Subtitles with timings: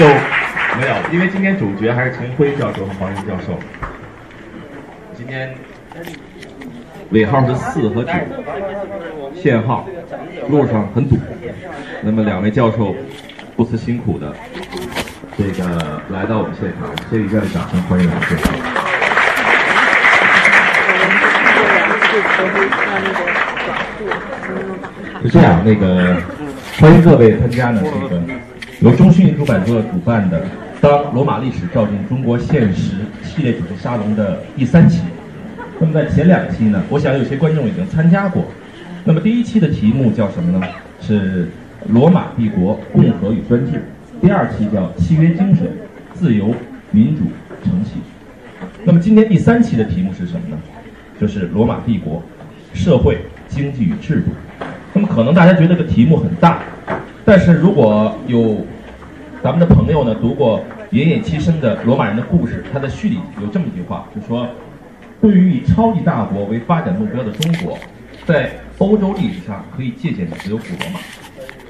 [0.00, 3.58] 就没有，因为今天主角还是陈辉教授和黄英教授。
[5.14, 5.54] 今天
[7.10, 8.12] 尾号是四和九，
[9.34, 9.86] 限号，
[10.48, 11.18] 路上很堵。
[12.00, 12.96] 那么两位教授
[13.54, 14.34] 不辞辛苦的
[15.36, 18.26] 这个来到我们现场，这一阵掌声欢迎两位。
[25.22, 26.16] 是这样，那个
[26.80, 28.22] 欢迎各位参加呢这个
[28.80, 30.40] 由中讯出版社主办的
[30.80, 35.02] 《当罗马历史照进中国现实》系列主题沙龙的第三期。
[35.78, 38.42] 那么在前两期呢，我想有些观众已经参加过。
[39.04, 40.66] 那么第一期的题目叫什么呢？
[40.98, 41.50] 是
[41.88, 43.84] 罗马帝国共和与专制。
[44.22, 45.70] 第二期叫契约精神、
[46.14, 46.54] 自由、
[46.90, 47.24] 民主、
[47.62, 48.00] 诚信。
[48.84, 50.56] 那么今天第三期的题目是什么呢？
[51.20, 52.22] 就是罗马帝国
[52.72, 54.30] 社会、经济与制度。
[54.94, 56.62] 那么可能大家觉得这个题目很大，
[57.30, 58.56] 但是如果有
[59.40, 64.48] 咱们的朋友呢读过野野七生的《罗马人的故事》，他的序里有这么一句话，就说：
[65.20, 67.78] 对于以超级大国为发展目标的中国，
[68.26, 70.98] 在欧洲历史上可以借鉴的只有古罗马。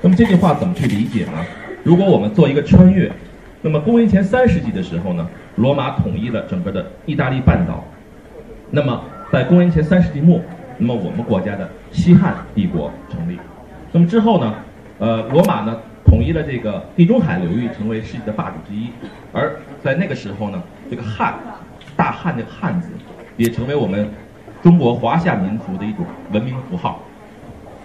[0.00, 1.32] 那么这句话怎么去理解呢？
[1.84, 3.12] 如果我们做一个穿越，
[3.60, 7.84] 那么公元前三世纪的时候呢，罗马统一了整个的意大利半岛。
[8.70, 8.98] 那么
[9.30, 10.40] 在公元前三世纪末。
[10.78, 13.38] 那么我们国家的西汉帝国成立，
[13.92, 14.54] 那么之后呢，
[15.00, 18.90] 呃，罗马呢统一了这个地中海流域，成为世界的霸主之一。
[19.32, 21.34] 而在那个时候呢，这个汉，
[21.96, 22.88] 大汉这个汉字，
[23.38, 24.06] 也成为我们
[24.62, 27.02] 中国华夏民族的一种文明符号。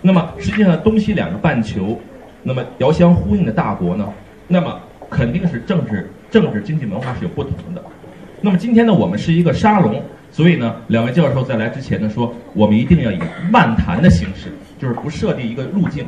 [0.01, 1.97] 那么实际上东西两个半球，
[2.43, 4.05] 那么遥相呼应的大国呢，
[4.49, 4.77] 那么
[5.09, 7.81] 肯定是政治、政治、经济、文化是有不同的。
[8.41, 10.03] 那么今天呢，我们是一个沙龙。
[10.31, 13.17] 所以呢，两位教授在来之前呢说，我们一定要以
[13.49, 16.05] 漫谈的形式，就是不设定一个路径。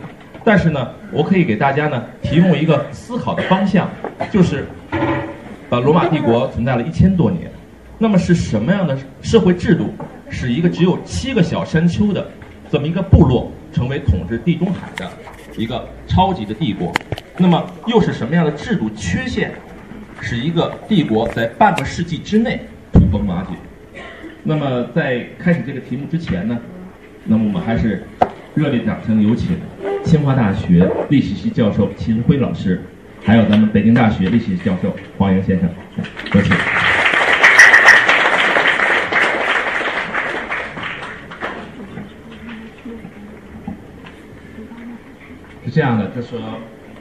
[0.47, 3.89] 但是呢，我可以给大家呢提供一个思考的方向，
[4.31, 4.65] 就是，
[5.69, 7.51] 呃，罗马帝国存在了一千多年，
[7.97, 9.93] 那么是什么样的社会制度，
[10.29, 12.25] 使一个只有七个小山丘的
[12.71, 15.11] 这么一个部落成为统治地中海的
[15.57, 16.93] 一个超级的帝国？
[17.35, 19.51] 那么又是什么样的制度缺陷，
[20.21, 22.61] 使一个帝国在半个世纪之内
[22.93, 24.01] 土崩瓦解？
[24.43, 26.57] 那么在开始这个题目之前呢，
[27.25, 28.07] 那么我们还是
[28.57, 29.55] 热烈掌声有请
[30.03, 32.81] 清华大学历史系教授秦辉老师，
[33.23, 35.69] 还有咱们北京大学历史系教授黄英先生，
[36.33, 36.57] 有请。
[45.63, 46.39] 是这样的，就说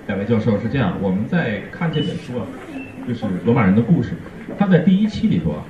[0.08, 2.44] 两位教授是这样，我们在看这本书啊，
[3.08, 4.10] 就是罗马人的故事，
[4.58, 5.64] 他在第一期里头啊，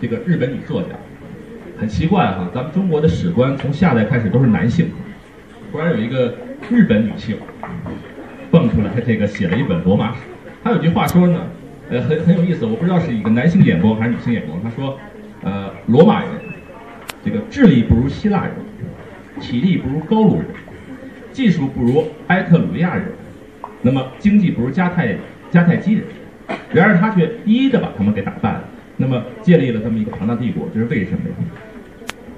[0.00, 0.88] 这个日本女作家。
[1.78, 4.88] 很奇怪哈，咱们中国的史官从夏代开始都是男性，
[5.76, 6.34] 突然有一个
[6.70, 7.36] 日本女性
[8.50, 10.20] 蹦出来，这个写了一本罗马史。
[10.64, 11.38] 她有句话说呢，
[11.90, 14.58] 呃，很很有意思，我不知道是一个男性眼光还是女性眼光。
[14.62, 14.98] 她说，
[15.42, 16.30] 呃，罗马人
[17.22, 18.54] 这个智力不如希腊人，
[19.38, 20.46] 体力不如高卢人，
[21.30, 23.04] 技术不如埃特鲁利亚人，
[23.82, 25.14] 那么经济不如迦太
[25.52, 26.04] 迦太基人，
[26.72, 28.64] 然而他却一一的把他们给打败了。
[28.96, 31.34] 那么建立了这么一个庞大帝国，这是为什么呀？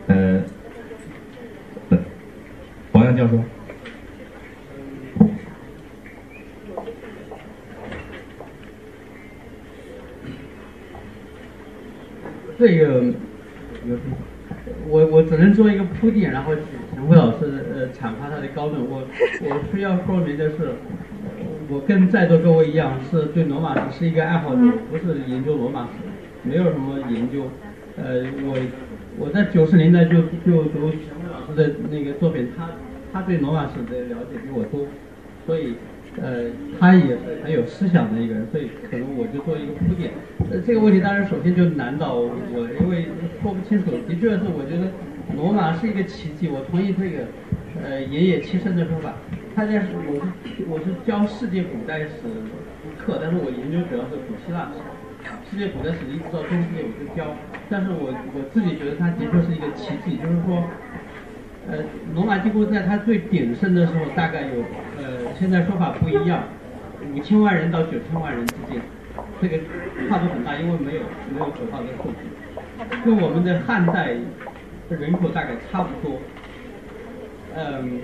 [0.09, 0.43] 呃，
[3.12, 3.38] 教授，
[12.58, 13.04] 这个
[14.88, 16.52] 我我只能做一个铺垫，然后
[16.94, 18.84] 陈辉老师呃阐发他的高论。
[18.84, 19.02] 我
[19.42, 20.75] 我需要说明的是，
[21.69, 25.90] 我跟在座各位一样，是对罗马史是一个爱好者，不是研究罗马史。
[26.44, 27.50] 没有什么研究，
[27.96, 28.56] 呃，我
[29.19, 32.70] 我在九十年代就就读陈辉老师的那个作品，他
[33.12, 34.86] 他对罗马史的了解比我多，
[35.46, 35.74] 所以
[36.20, 36.44] 呃，
[36.78, 40.10] 他也是很有思想的一个人，所以可能我就做一个铺垫。
[40.50, 43.06] 呃，这个问题当然首先就难倒我，我因为
[43.41, 43.91] 说不清楚。
[44.08, 44.91] 的确是我觉得
[45.36, 47.24] 罗马是一个奇迹，我同意这个
[47.82, 49.14] 呃爷爷亲身的说法。
[49.54, 50.14] 他家是我
[50.44, 52.22] 是我是教世界古代史
[52.96, 54.81] 课，但是我研究主要是古希腊史。
[55.50, 57.34] 世界古代史一直到中世纪我就教，
[57.69, 60.62] 但是我我自己觉得它的确是一个奇迹，就是说，
[61.70, 61.79] 呃，
[62.15, 64.65] 罗马帝国在它最鼎盛的时候，大概有
[64.97, 66.44] 呃，现在说法不一样，
[67.15, 68.81] 五千万人到九千万人之间，
[69.41, 69.59] 这个
[70.09, 71.00] 跨度很大，因为没有
[71.32, 74.15] 没有可靠的数据，跟我们的汉代
[74.88, 76.19] 的人口大概差不多。
[77.56, 78.00] 嗯，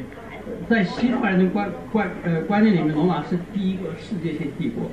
[0.68, 4.90] 在西方人的观观呃观念里面，罗马是第一个世界性帝国，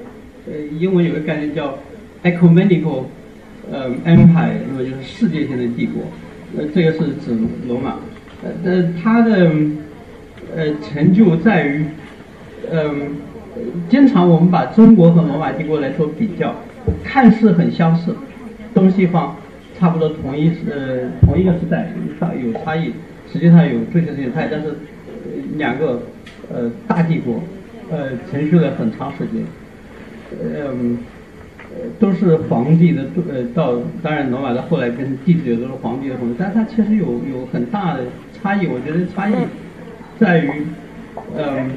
[0.48, 1.78] 呃，英文有个概念叫。
[2.24, 3.06] ecumenical，
[3.72, 6.04] 呃，empire，那么就是世界性的帝国，
[6.56, 7.36] 呃，这个是指
[7.68, 7.98] 罗马，
[8.44, 9.52] 呃，他的
[10.56, 11.86] 呃成就在于，
[12.72, 13.16] 嗯，
[13.90, 16.56] 经常我们把中国和罗马帝国来做比较，
[17.04, 18.16] 看似很相似，
[18.74, 19.36] 东西方
[19.78, 22.94] 差不多同一呃同一个时代有差有差异，
[23.32, 24.74] 实际上有追求性差异，但是
[25.58, 26.02] 两个
[26.52, 27.42] 呃大帝国
[27.92, 29.44] 呃存续了很长时间，
[30.42, 30.98] 嗯。
[31.74, 38.02] 呃，都是皇帝的，呃，到当然罗马的后来跟帝制也都是皇帝的统治，但它其实有有很大的
[38.42, 38.68] 差异。
[38.68, 39.34] 我觉得差异
[40.20, 40.50] 在于，
[41.38, 41.72] 嗯，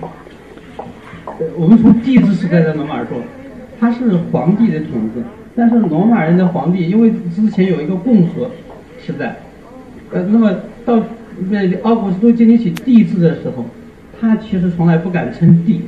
[1.56, 3.18] 我们从帝制时代的罗马说，
[3.78, 5.22] 他是皇帝的统治，
[5.56, 8.50] 但是罗马人的皇帝因为之前有一个共和
[9.04, 9.36] 时代，
[10.10, 11.02] 呃，那么到
[11.50, 13.64] 那奥古斯都建立起帝制的时候，
[14.20, 15.82] 他其实从来不敢称帝。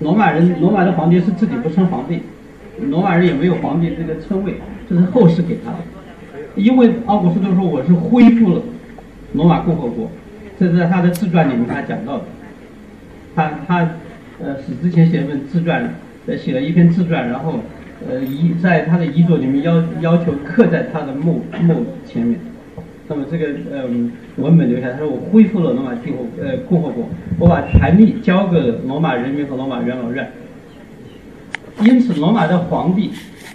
[0.00, 2.20] 罗马人，罗马的皇帝是自己不称皇帝。
[2.88, 4.54] 罗马人也没有皇帝这个称谓，
[4.88, 5.78] 这是后世给他的。
[6.56, 8.62] 因为奥古斯都说我是恢复了
[9.32, 10.10] 罗马共和国，
[10.58, 12.24] 这是在他的自传里面他讲到的。
[13.34, 13.88] 他他
[14.42, 15.94] 呃死之前写一份自传，
[16.26, 17.54] 呃写了一篇自传，然后
[18.08, 22.38] 呃遗在他的遗嘱里面要要求刻在他的墓墓前面。
[23.08, 27.08] 那么这个嗯文本留下，他说我恢复了罗马帝国呃共和国，
[27.38, 30.30] 我把权力交给了罗马人民和罗马元老院。
[31.80, 33.10] 因此，罗马的皇帝，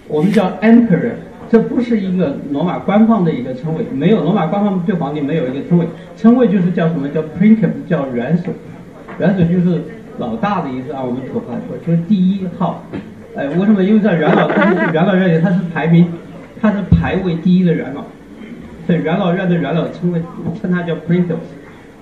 [0.08, 1.12] 我们叫 emperor，
[1.50, 8.52] 这不是一个罗马官方的一个称谓，没有罗马官方对皇帝没有一个称谓，称谓就是叫什么叫 princeps，叫元首，
[9.18, 9.80] 元首就是
[10.18, 12.84] 老大的意思，按我们土话说，就是第一号。
[13.34, 13.82] 哎，为什么？
[13.82, 16.06] 因为在元老，他是元老院里，他是排名，
[16.60, 18.04] 他是排位第一的元老，
[18.86, 20.20] 所以元老院的元老称谓
[20.60, 21.48] 称他叫 princeps。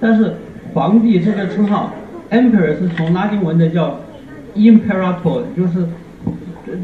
[0.01, 0.35] 但是
[0.75, 1.93] 皇帝这个称号
[2.31, 4.01] emperor 是从拉丁文的叫
[4.57, 5.87] imperator，就是。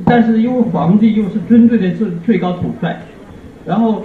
[0.04, 3.00] 但是因为皇帝又是军队的最最高统帅，
[3.66, 4.04] 然后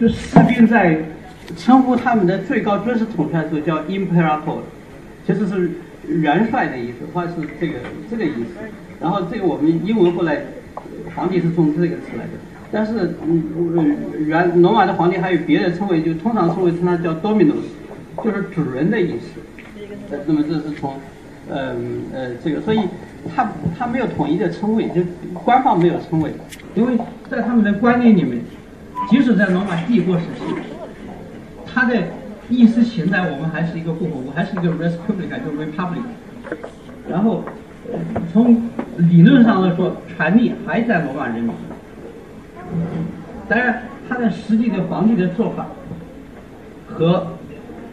[0.00, 0.98] 就士兵在
[1.56, 4.58] 称呼他们的最高军事统帅的时候叫 imperator，
[5.24, 5.70] 其实是
[6.08, 7.74] 元帅的意思，或者是这个
[8.10, 8.58] 这个意思。
[9.00, 10.40] 然后这个我们英文后来
[11.14, 12.32] 皇帝是从这个词来的。
[12.72, 17.62] 但是嗯原罗马的皇帝还有别的称谓，就通常称为称他叫 dominus，
[18.24, 19.40] 就是主人的意思。
[20.26, 20.94] 那么这是从
[21.48, 22.80] 嗯呃这个所以。
[23.34, 25.00] 他他没有统一的称谓，就
[25.32, 26.32] 官方没有称谓，
[26.74, 26.98] 因为
[27.30, 28.40] 在他们的观念里面，
[29.08, 30.44] 即使在罗马帝国时期，
[31.66, 31.96] 他的
[32.48, 36.02] 意识形态我们还是一个共和国，还是一个 republic，就 republic。
[37.08, 37.44] 然后
[38.32, 38.62] 从
[38.96, 41.52] 理论上来说，权力还在罗马人民。
[43.48, 45.66] 当然，他的实际的皇帝的做法
[46.88, 47.26] 和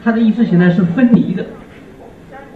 [0.04, 1.46] 他的意识形态是分离的。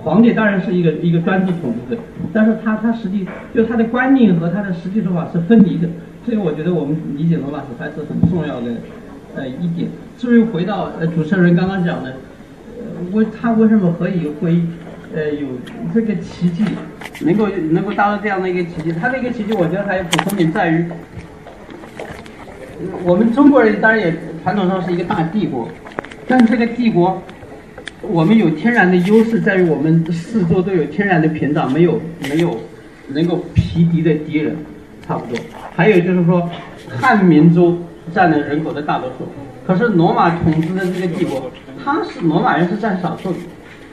[0.04, 2.02] 皇帝当然是一个一个专制统治者，
[2.32, 5.90] 但是他他实际就他的观念和他的实际做法是分离的，
[6.26, 8.68] 所以我觉得我们理解罗马史还是很重要的
[9.36, 9.90] 呃一点。
[10.18, 12.14] 至于回到呃主持人刚刚讲的，
[13.12, 14.62] 为他为什么何以会
[15.14, 15.48] 呃有
[15.94, 16.64] 这个奇迹，
[17.22, 18.94] 能够能够达到这样的一个奇迹？
[18.94, 20.86] 他的一个奇迹，我觉得还有补充点在于，
[23.04, 24.14] 我们中国人当然也
[24.44, 25.68] 传统上是一个大帝国，
[26.28, 27.22] 但是这个帝国。
[28.02, 32.00] 我们有天然的优势，在于我们四周都有天然的屏障，没有
[32.30, 32.60] 没有
[33.08, 34.56] 能够匹敌的敌人，
[35.06, 35.38] 差不多。
[35.76, 36.48] 还有就是说，
[37.00, 37.80] 汉民族
[38.14, 39.28] 占了人口的大多数，
[39.66, 41.52] 可是罗马统治的这个帝国，
[41.84, 43.40] 他是罗马人是占少数的，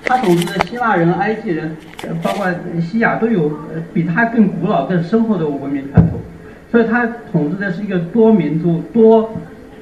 [0.04, 1.74] 他统治的希腊人、埃及人，
[2.22, 2.46] 包括
[2.82, 3.50] 西亚都有
[3.94, 6.20] 比他更古老、更深厚的文明传统，
[6.70, 9.30] 所以他统治的是一个多民族、多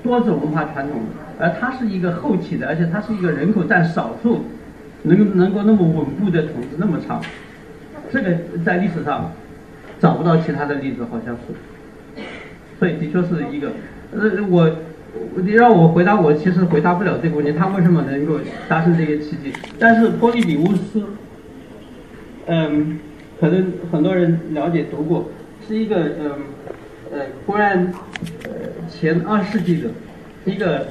[0.02, 1.22] 多种文化传统的。
[1.43, 4.45] 而他是一个后起的，而且他是一个人口占少数，
[5.03, 7.21] 能能够那么稳固的统治那么长，
[8.13, 8.29] 这个
[8.65, 9.33] 在历史上
[9.99, 12.23] 找不到其他的例子，好像是，
[12.79, 13.73] 所以的确是一个，
[14.13, 14.71] 呃，我
[15.43, 19.53] 你让我回答，我其实回答不了这个问题，他为什么能够达成这个奇迹？
[19.81, 21.03] 但是波利比乌斯，
[22.47, 23.01] 嗯，
[23.41, 25.29] 可能很多人了解读过，
[25.67, 26.31] 是一个嗯
[27.11, 27.93] 呃，公元
[28.45, 28.51] 呃
[28.89, 29.91] 前二世纪的
[30.45, 30.87] 一个。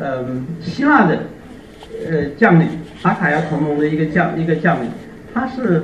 [0.00, 1.18] 嗯，希腊的
[2.08, 2.68] 呃将领，
[3.02, 4.88] 阿卡亚同盟的一个将一个将领，
[5.34, 5.82] 他是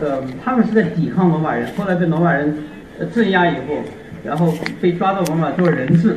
[0.00, 2.58] 呃他们是在抵抗罗马人，后来被罗马人
[3.14, 3.76] 镇压以后，
[4.24, 6.16] 然后被抓到罗马做人质。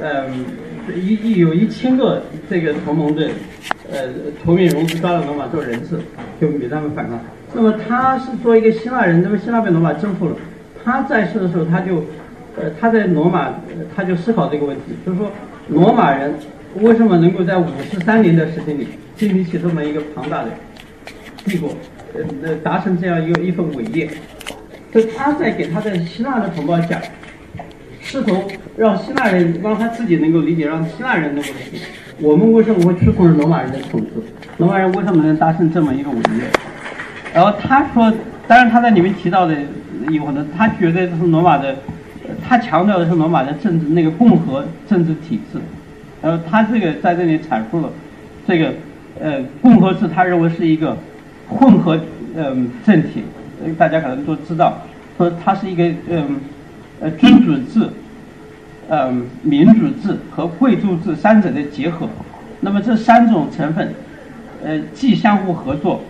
[0.00, 0.44] 嗯，
[0.94, 3.28] 一一有一千个这个同盟的
[3.90, 3.98] 呃
[4.44, 5.98] 投名戎抓到罗马做人质，
[6.40, 7.18] 就给他们反抗。
[7.52, 10.36] 那么他是作为一个希腊人，那么希腊被罗马征服了，
[10.84, 12.04] 他在世的时候他就
[12.56, 13.52] 呃他在罗马
[13.96, 15.28] 他就思考这个问题，就是说。
[15.70, 16.34] 罗马人
[16.80, 20.50] 为什么能够在五十三年的时间里建立起这么一个庞大的
[21.44, 21.74] 帝国，
[22.42, 24.10] 呃，达成这样一个一份伟业？
[24.92, 27.00] 就他在给他的希腊的同胞讲，
[28.00, 28.42] 试图
[28.76, 31.84] 让希腊人让他自己能够理解，让希腊人能够理解，
[32.18, 34.08] 我们为什么会屈从罗马人的统治？
[34.56, 36.44] 罗马人为什么能达成这么一个伟业？
[37.32, 38.12] 然后他说，
[38.48, 39.54] 当然他在里面提到的
[40.08, 41.76] 有很多，他觉得是罗马的，
[42.46, 45.58] 他强调的是罗马的政治那个共和政治体制。
[46.22, 47.90] 然后他这个在这里阐述了
[48.46, 48.72] 这个
[49.20, 50.96] 呃共和制，他认为是一个
[51.48, 51.98] 混合
[52.36, 53.24] 嗯政体，
[53.78, 54.78] 大家可能都知道，
[55.16, 56.36] 说它是一个嗯
[57.00, 57.88] 呃君主制。
[58.92, 62.08] 嗯，民主制和贵族制三者的结合，
[62.58, 63.94] 那么这三种成分，
[64.64, 66.00] 呃，既相互合作，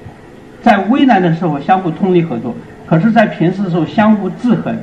[0.62, 2.54] 在危难的时候相互通力合作，
[2.86, 4.74] 可是，在平时的时候相互制衡，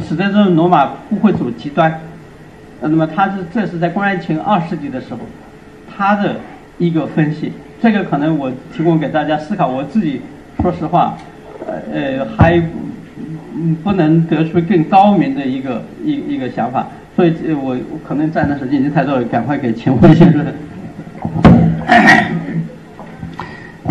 [0.00, 2.00] 使得这种罗马不会走极端。
[2.80, 5.20] 那么，他是这是在公元前二世纪的时候，
[5.90, 6.36] 他的
[6.78, 7.52] 一个分析。
[7.80, 9.66] 这个可能我提供给大家思考。
[9.68, 10.20] 我自己
[10.60, 11.16] 说实话，
[11.66, 12.62] 呃呃还。
[13.84, 17.76] 不能得出更高明的一个一一个想法，所以我
[18.08, 20.46] 可能占的时间已经太多了，赶快给秦辉 先生。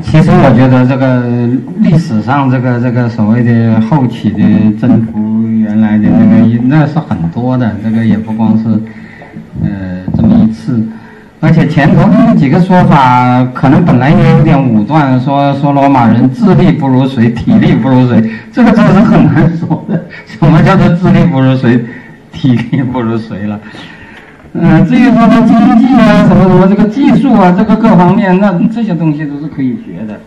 [0.02, 1.22] 其实我觉得这个
[1.80, 4.40] 历史上这个这个所谓的后起的
[4.80, 8.70] 征服，原来的那个那是很多的，这个也不光是
[9.62, 9.70] 呃
[10.16, 10.82] 这么一次。
[11.42, 20.06] 而且前头那么几个说法，可能本来也有点武断，说说罗马人智力不如谁，体力不如谁，这个真是很难说的。
[20.26, 21.84] 什么叫做智力不如谁，
[22.32, 23.60] 体力不如谁了？
[24.54, 30.20] 嗯，至于说的经济啊，什么什么这个技术啊，这个各方面，那这些东西都是可以学的，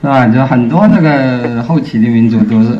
[0.00, 0.26] 是吧？
[0.26, 2.78] 就很多那个后期的民族都是，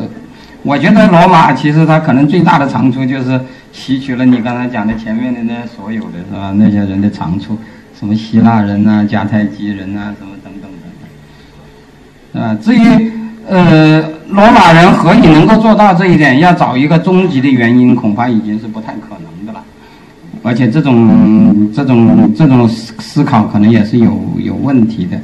[0.63, 3.39] 我觉得罗马其实它可能最大的长处就是。
[3.75, 6.53] 吸取了你刚才讲的前面的那所有的是吧？
[6.55, 7.57] 那些人的长处，
[7.99, 13.11] 什么希腊人呐、迦太基人呐，什么等等等等，啊，至于
[13.49, 19.54] 呃罗马人何以能够做到这一点，要找一个终极的原因，恐怕已经是不太可能的。
[20.45, 25.17] 而且这种这种这种思思考可能也是有有问题的。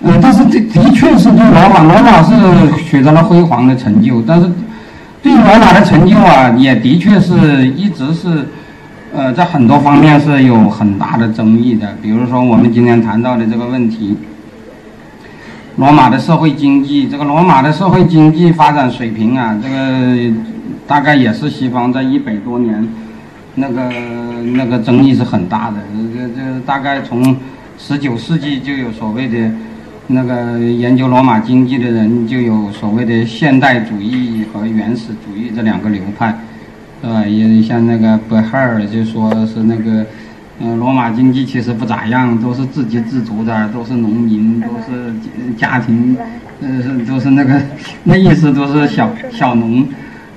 [0.00, 4.48] 嗯，但是这的确是对罗马，罗马是取得了辉煌的成就，但是。
[5.20, 8.48] 对罗马的成就啊，也的确是一直是，
[9.12, 11.92] 呃，在很多方面是有很大的争议的。
[12.00, 14.16] 比如说我们今天谈到的这个问题，
[15.74, 20.32] 罗马的社会经济，这个罗马的社会经济发展水平啊，这个
[20.86, 22.88] 大概也是西方在一百多年，
[23.58, 23.90] 那个
[24.54, 25.76] 那个争议是很大的。
[26.14, 27.36] 这这大概从
[27.78, 29.50] 十九世纪就有所谓的。
[30.10, 36.34] 那个研究罗马经济的人就有所谓的现代主义和原始主义这两个流派，
[37.02, 37.26] 是吧？
[37.26, 40.06] 也像那个贝哈尔就说是那个，
[40.60, 45.12] 嗯，罗马经济其实不咋样，都是自给自足的，都是农民，都是
[45.58, 46.16] 家庭，
[46.62, 46.68] 呃，
[47.06, 47.60] 都是那个
[48.04, 49.86] 那意思都是小小农，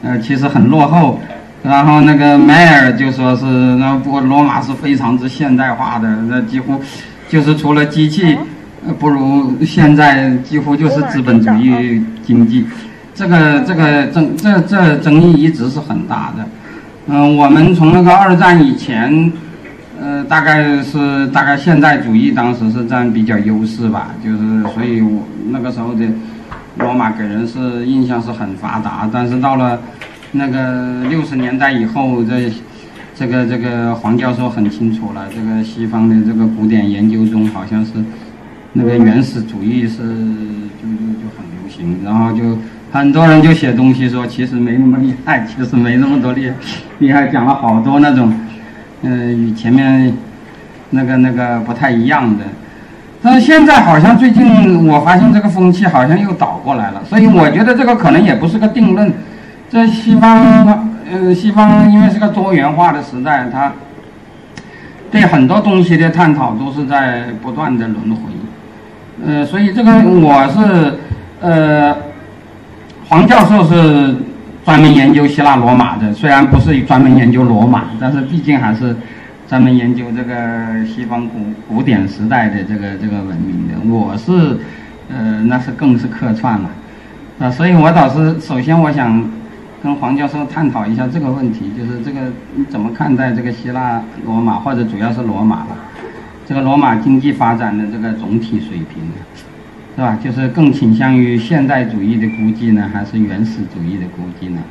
[0.02, 1.18] 呃，其实很落后。
[1.64, 6.82] 然后那个迈尔就说是那不罗马是非常之现代化的，那几乎
[7.30, 8.38] 就是除了机器。
[8.98, 12.66] 不如现在几乎就是资本主义经济，
[13.14, 16.44] 这个这个争这这争议一直是很大的。
[17.06, 19.32] 嗯，我们从那个二战以前，
[20.02, 26.04] 呃，大概是大概现代主义当时是占比较优势吧，就是所以我那个时候的
[26.80, 29.80] 罗马给人是印象是很发达，但是到了
[30.34, 32.52] 那个六十年代以后，这
[33.16, 37.92] 这个这个黄教授很清楚了，这个西方的这个古典研究中好像是。
[38.74, 42.58] 那个原始主义是就就就很流行，然后就
[42.90, 46.50] 很多人就写东西说其实没那么厉害，其实没那么多厉
[47.00, 48.34] 厉害，讲了好多那种，
[49.02, 50.14] 嗯，与前面
[50.92, 52.46] 那个那个不太一样的。
[53.22, 59.12] 但是现在好像最近我发现这个风气好像又倒过来了，所以我觉得这个可能也不是个定论。
[59.72, 63.72] 在西方，呃，西方因为是个多元化的时代，它
[65.10, 68.24] 对很多东西的探讨都是在不断的轮回。
[69.26, 71.00] 呃，所以这个我是，
[71.40, 71.96] 呃，
[73.08, 74.14] 黄教授是
[74.66, 78.94] 专门研究希腊罗马的，虽然不是专门研究罗马，但是毕竟还是
[79.48, 83.90] 专门研究这个西方古古典时代的这个这个文明的。
[83.90, 84.60] 我是，
[85.10, 86.70] 呃，那是更是客串了，
[87.40, 89.24] 啊，所以我倒是首先我想
[89.84, 92.20] 跟黄教授探讨一下这个问题，就是这个
[92.56, 95.76] 你怎么看待这个希腊罗马，或者主要是罗马吧？
[96.48, 99.02] 这个罗马经济发展的这个总体水平，
[99.96, 100.20] 是吧？
[100.24, 104.62] 就是更倾向于现代主义的估计呢，还是原始主义的估计呢？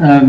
[0.00, 0.20] 呃，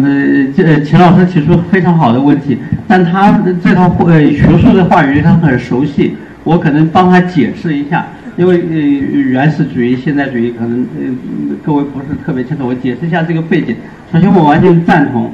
[0.58, 8.08] 这秦老师提出非常好的问题，但他这套呃学术的话语他很熟悉，我可能帮他解释一下。
[8.38, 13.76] 因为呃原始主义、现代主义可能呃各位不是特别清楚，我解释一下这个背景。
[14.14, 15.34] 首先，我完全赞同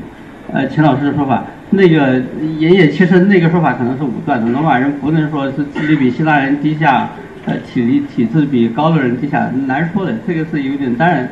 [0.52, 1.46] 呃秦老师的说法。
[1.70, 2.20] 那个
[2.58, 7.10] 爷爷其实那个说法可能是武断的，罗马人不能说是智力比希腊人低下，
[7.46, 10.16] 呃，体力体质比高的人低下，难说的。
[10.28, 11.30] 这个是有点当然，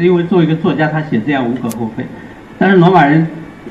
[0.00, 2.04] 因为作为一个作家，他写这样无可厚非。
[2.58, 3.24] 但是罗马人，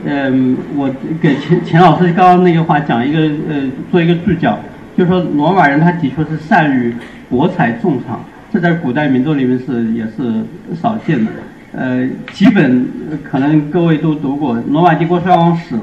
[0.05, 0.89] 嗯，我
[1.21, 3.19] 给钱钱老师刚刚那个话讲一个
[3.49, 4.59] 呃，做一个注脚，
[4.95, 6.93] 就说罗马人他的确是善于
[7.29, 10.43] 博采众长，这在古代民族里面是也是
[10.79, 11.31] 少见的。
[11.75, 12.87] 呃，基本
[13.23, 15.75] 可能各位都读过《罗马帝国衰亡史》，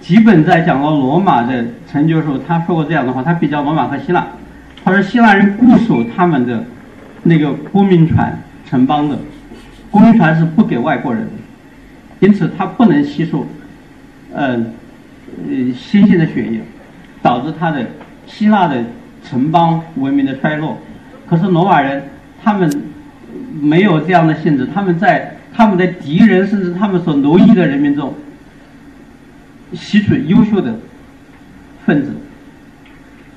[0.00, 4.24] 基本在讲到罗马的成就时候，他说过这样的话：他比较罗马和希腊，
[4.84, 6.64] 他说希腊人固守他们的
[7.24, 9.18] 那个公民权城邦的，
[9.90, 11.28] 公民权是不给外国人，
[12.20, 13.44] 因此他不能吸收，
[14.32, 14.54] 呃，
[15.48, 16.60] 呃新鲜的血液，
[17.20, 17.84] 导致他的
[18.28, 18.84] 希腊的
[19.24, 20.78] 城邦文明的衰落。
[21.26, 22.04] 可是罗马人
[22.44, 22.70] 他们。
[23.60, 28.14] 没有这样的性质，他们在他们的敌人甚至他们所奴役的人民中
[29.72, 30.76] 吸取优秀的
[31.84, 32.12] 分子，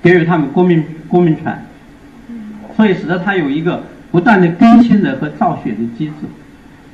[0.02, 1.66] 给予他们公民公民权，
[2.76, 6.14] 所以使得他有一个不断的更新的和造血的机制。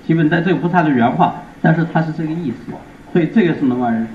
[0.08, 2.72] 基本在这个不是他的原话，但是他是这个意思。
[3.12, 4.08] 所以这个是罗马人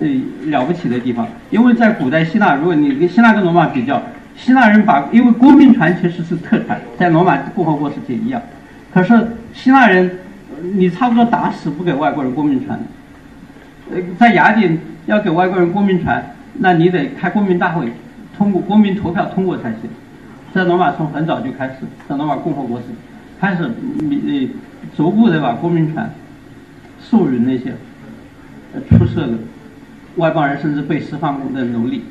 [0.00, 0.08] 呃
[0.46, 4.02] 了不起的地方，因为在古代希腊，如果你跟希腊跟罗马比较。
[4.38, 8.42] 希腊人把，因为公民权其实是特权，在罗马共和国时期一样。
[8.92, 10.18] 可是希腊人，
[10.74, 12.78] 你差不多打死不给外国人公民权。
[13.90, 16.22] 呃，在雅典要给外国人公民权，
[16.58, 17.90] 那你得开公民大会，
[18.36, 19.88] 通过公民投票通过才行。
[20.52, 21.76] 在罗马从很早就开始，
[22.06, 22.84] 在罗马共和国时
[23.40, 24.50] 开始，你
[24.94, 26.10] 逐步的把公民权
[27.00, 27.72] 授予那些
[28.90, 29.32] 出色的
[30.16, 32.04] 外邦人，甚至被释放的奴隶。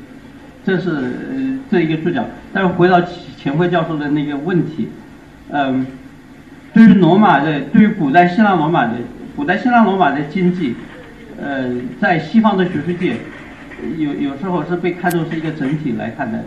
[0.64, 3.00] 这是呃这一个注脚，但是回到
[3.36, 4.88] 钱辉教授的那个问题，
[5.50, 5.86] 嗯，
[6.74, 8.94] 对于罗马的，对于古代希腊罗马的，
[9.36, 10.74] 古代希腊罗马的经济，
[11.40, 11.70] 呃，
[12.00, 13.16] 在西方的学术界，
[13.96, 16.44] 有有时候是被看作是一个整体来看的。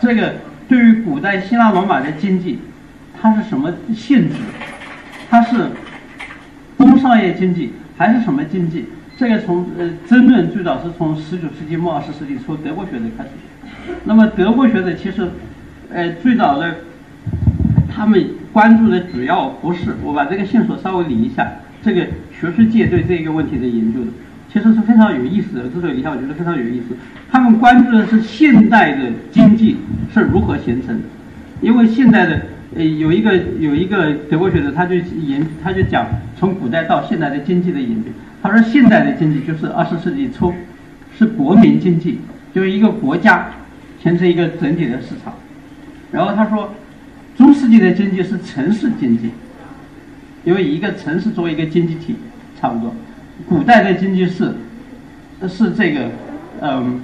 [0.00, 0.34] 这个
[0.66, 2.60] 对于古代希腊罗马的经济，
[3.20, 4.36] 它是什么性质？
[5.28, 5.66] 它是
[6.78, 8.86] 工商业经济还是什么经济？
[9.18, 13.30] 这个从呃争论最早是从十九世纪末二十世纪初德国学者开始。
[14.04, 15.28] 那么德国学者其实，
[15.92, 16.72] 呃，最早的
[17.92, 21.50] 他们关注的主要不是我把这个线索稍微理一下，
[21.82, 23.98] 这个学术界对这个问题的研究，
[24.52, 25.68] 其实是非常有意思的。
[25.68, 26.96] 之所以理一下，我觉得非常有意思。
[27.28, 29.78] 他们关注的是现代的经济
[30.14, 31.02] 是如何形成的，
[31.60, 32.40] 因为现代的
[32.76, 36.06] 呃有一个有一个德国学者，他就研他就讲
[36.38, 38.10] 从古代到现代的经济的研究。
[38.42, 40.52] 他说现代的经济就是二十世纪初
[41.18, 42.20] 是国民经济，
[42.54, 43.50] 就是一个国家。
[44.00, 45.34] 形成一个整体的市场，
[46.12, 46.72] 然后他说，
[47.36, 49.30] 中世纪的经济是城市经济，
[50.44, 52.14] 因为一个城市作为一个经济体，
[52.60, 52.94] 差不多。
[53.48, 54.54] 古代的经济是，
[55.48, 56.08] 是这个，
[56.60, 57.00] 嗯，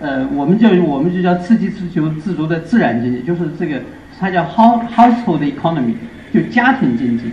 [0.00, 3.82] 呃，我们就我们就叫刺激自求自足的自然经济，就是这个，
[4.20, 5.94] 它叫 house household economy，
[6.32, 7.24] 就家庭经济，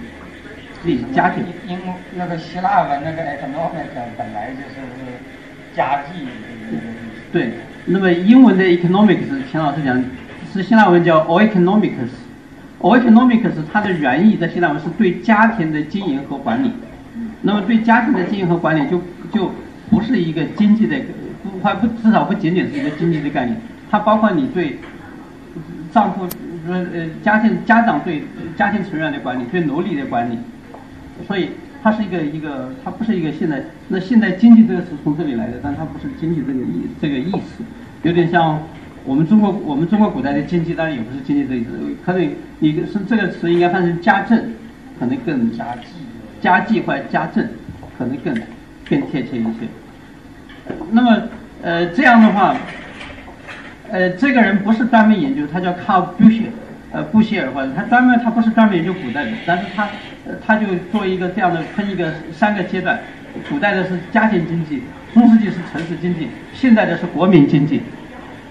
[0.83, 1.43] 对家庭。
[1.67, 1.83] 因为
[2.15, 4.75] 那个希腊文那个 economic 本来就是
[5.75, 6.27] 家计。
[7.31, 7.53] 对。
[7.85, 10.01] 那么英文的 economics，钱老师讲
[10.53, 16.71] 是希腊文叫 economics，economics 它的原意在希腊文是对家庭的经营和管理。
[17.41, 19.01] 那么对家庭的经营和管理就
[19.33, 19.51] 就
[19.89, 20.95] 不是一个经济的，
[21.43, 23.59] 不还不至少不仅仅是一个经济的概念，
[23.91, 24.79] 它包括你对
[25.91, 26.25] 丈夫
[26.65, 28.23] 说呃家庭家长对
[28.55, 30.39] 家庭成员的管理，对奴隶的管理，
[31.27, 31.49] 所以。
[31.85, 33.61] 它是一个一个，它不是一个现代。
[33.89, 37.61] 那现代经济这个词从这里来的，但它不是经济这个意这个意思，
[38.03, 38.57] 有点像
[39.03, 41.71] 我们中国我们中国古代的经济，当然也不是经济这意思。
[42.05, 42.25] 可能
[42.59, 44.41] 你是这个词应该翻成家政，
[44.97, 45.89] 可能更家计，
[46.39, 47.45] 家计或者家政，
[47.97, 48.33] 可能更
[48.89, 49.67] 更贴切一些。
[50.93, 51.23] 那么
[51.61, 52.55] 呃这样的话，
[53.91, 56.47] 呃这个人不是专门研究，他叫 Carl b u s h e
[56.93, 59.89] 呃，布歇尔或者他专门他不是专门研究古代的，但是他，
[60.45, 62.99] 他就做一个这样的分一个三个阶段，
[63.49, 64.81] 古代的是家庭经济，
[65.13, 67.81] 中世纪是城市经济，现在的是国民经济，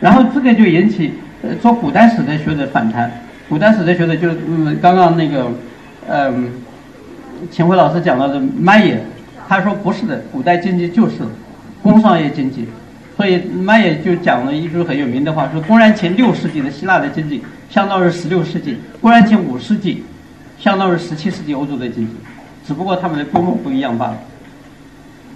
[0.00, 3.10] 然后这个就引起呃做古代史的学者反弹，
[3.48, 5.50] 古代史的学者就嗯刚刚那个，
[6.08, 6.50] 嗯，
[7.50, 9.02] 秦晖老师讲到的麦耶，
[9.48, 11.16] 他说不是的，古代经济就是
[11.82, 12.66] 工商业经济。
[13.14, 20.02] 所以麦也就讲了一句很有名的话，说公元前六世纪的希腊的经济相当于十六世纪，公元前五世纪
[20.62, 22.12] 相当于十七世纪欧洲的经济，
[22.64, 24.18] 只不过他们的规模不一样罢了。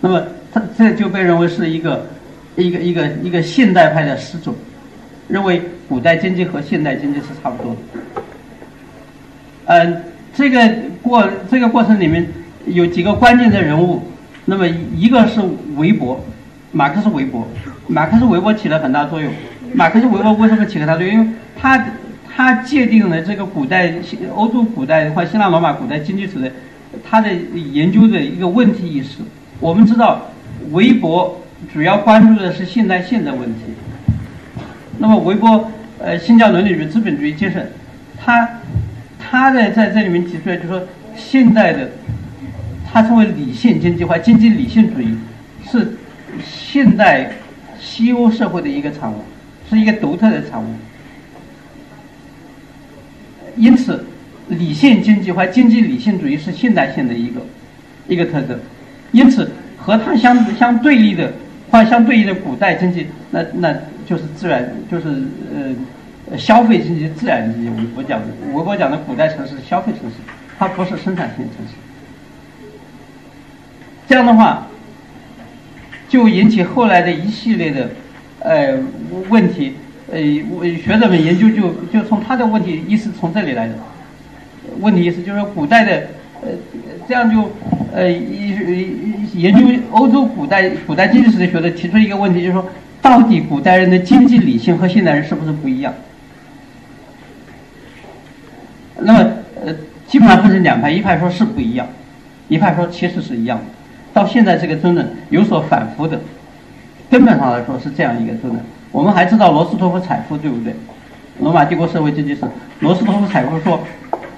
[0.00, 2.06] 那么他这就被认为是一个
[2.54, 4.56] 一个一个一个现代派的始祖，
[5.26, 8.22] 认为古代经济和现代经济是差不多的。
[9.64, 12.24] 嗯，这个过这个过程里面
[12.66, 14.00] 有几个关键的人物，
[14.44, 15.40] 那么一个是
[15.74, 16.24] 韦伯。
[16.70, 17.44] 马克思韦伯，
[17.88, 19.32] 马克思韦伯起了很大作用。
[19.72, 21.14] 马克思韦伯为什么起了很大作用？
[21.14, 21.26] 因为
[21.58, 21.84] 他
[22.36, 23.94] 他界定了这个古代
[24.34, 26.52] 欧洲古代或希腊罗马古代经济史的
[27.02, 29.20] 他的研究的一个问题意识。
[29.58, 30.30] 我们知道，
[30.70, 31.40] 韦伯
[31.72, 33.60] 主要关注的是现代性的问题。
[34.98, 37.72] 那么韦伯呃新教伦理与资本主义精神，
[38.22, 38.60] 他
[39.18, 40.82] 他在在这里面提出来，就说
[41.16, 41.90] 现代的。
[42.92, 45.18] 它称为理性经济化，经济理性主义
[45.68, 45.96] 是
[46.42, 47.30] 现代
[47.78, 49.22] 西欧社会的一个产物，
[49.68, 50.66] 是一个独特的产物。
[53.56, 54.04] 因此，
[54.48, 57.40] 理性经济或、经济理性主义是现代性的一个
[58.08, 58.58] 一个特征。
[59.12, 61.32] 因此，和它相相对立的
[61.70, 63.74] 或相对应的古代经济，那那
[64.06, 65.06] 就是自然，就是
[66.30, 67.68] 呃消费经济、自然经济。
[67.68, 70.16] 我我讲的，我我讲的古代城市消费城市，
[70.58, 71.72] 它不是生产性城市。
[74.08, 74.66] 这样的话，
[76.08, 77.90] 就引起后来的一系列的
[78.40, 78.78] 呃
[79.28, 79.74] 问题，
[80.12, 80.20] 呃，
[80.76, 83.74] 学者们研究就就从他的问题意识从这里来的。
[84.80, 86.08] 问题意思就是说，古代的
[86.42, 86.48] 呃，
[87.08, 87.50] 这样就
[87.92, 92.68] 呃研究欧洲古代古代经济史的学者提出一个问题，就是说，
[93.00, 95.92] 到底古代人的经济理性和现代人是不是不一样？
[98.98, 99.30] 那么
[99.64, 99.74] 呃，
[100.06, 101.86] 基本上分成两派，一派说是不一样，
[102.48, 103.64] 一派说其实是一样的。
[104.12, 106.20] 到现在这个争论有所反复的，
[107.10, 108.56] 根本上来说是这样一个争论。
[108.96, 110.74] 我们还知道罗斯托夫采夫，对不对？
[111.38, 112.40] 罗马帝国社会经济史，
[112.80, 113.78] 罗斯托夫采夫说，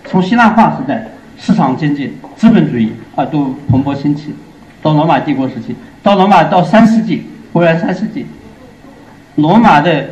[0.05, 1.07] 从希腊化时代，
[1.39, 4.35] 市场经济、资本主义啊都蓬勃兴起，
[4.83, 8.27] 到罗马帝国时期，到罗马到三世纪，公元三世纪，
[9.37, 10.05] 罗马的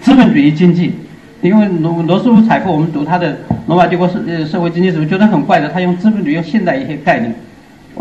[0.00, 0.94] 资本主义经济，
[1.40, 7.34] 因为罗罗斯托夫采夫，我们读他的罗马帝国社呃社会经济史，觉得很怪的，他用资本主义用现代一些概念。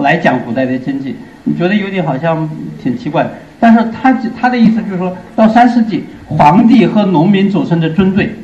[0.04, 2.50] 来讲古代的经济，你觉得有点好像
[2.82, 3.28] 挺奇怪，
[3.60, 8.36] 但是他他的意思就是说到三世纪，皇帝和农民组成的军队，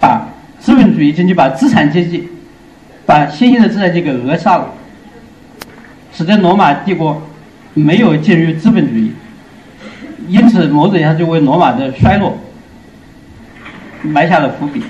[0.00, 2.28] 把资本主义经济、把资产阶级、
[3.04, 4.72] 把新兴的资产阶级给扼杀了，
[6.12, 7.20] 使得罗马帝国
[7.74, 9.12] 没有进入资本主义，
[10.28, 12.38] 因此某种意义上就为罗马的衰落
[14.02, 14.82] 埋下了伏笔。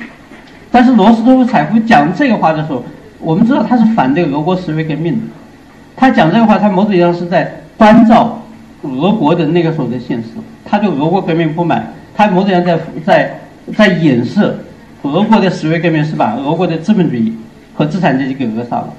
[0.70, 2.84] 但是罗斯托夫采夫讲这个话的时候，
[3.18, 5.20] 我们知道他是反对俄国十月革命的。
[5.96, 8.42] 他讲这个话，他某种意义上是在关照
[8.82, 10.28] 俄国的那个时候的现实。
[10.62, 13.40] 他对俄国革命不满，他某种意义上在在
[13.74, 14.54] 在掩饰
[15.02, 17.34] 俄国的十月革命是把俄国的资本主义
[17.74, 18.92] 和资产阶级给扼杀了。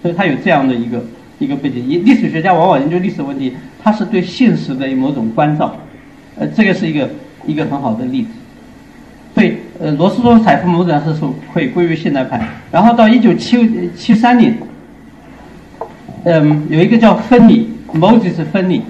[0.00, 1.04] 所以他有这样的一个
[1.38, 1.86] 一个背景。
[1.88, 5.76] 历史学家往往研究历史问题，他是对现实的某种关照。
[6.38, 7.10] 呃，这个是一个
[7.44, 8.28] 一个很好的例子。
[9.34, 11.20] 所以，呃，罗斯托夫采夫某种意义上是
[11.52, 12.40] 可以归于现代派。
[12.70, 14.56] 然后到一九七七三年。
[16.24, 18.82] 嗯，有一个叫芬尼，Moses 芬尼，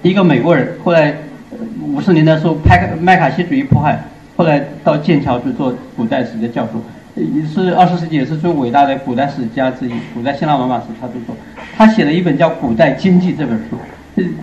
[0.00, 1.14] 一个美国人，后来
[1.82, 4.02] 五十年代受派麦卡锡主义迫害，
[4.36, 6.82] 后来到剑桥去做古代史的教授，
[7.14, 11.36] 也是二十世纪也是最伟大的古代史家之一，古代希腊罗马史他都做。
[11.76, 13.76] 他写了一本叫《古代经济》这本书，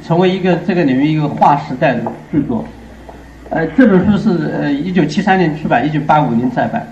[0.06, 2.64] 成为一个这个领域一个划时代的著作。
[3.50, 6.86] 呃，这本书是呃一九七三年出版，一九八五年再版，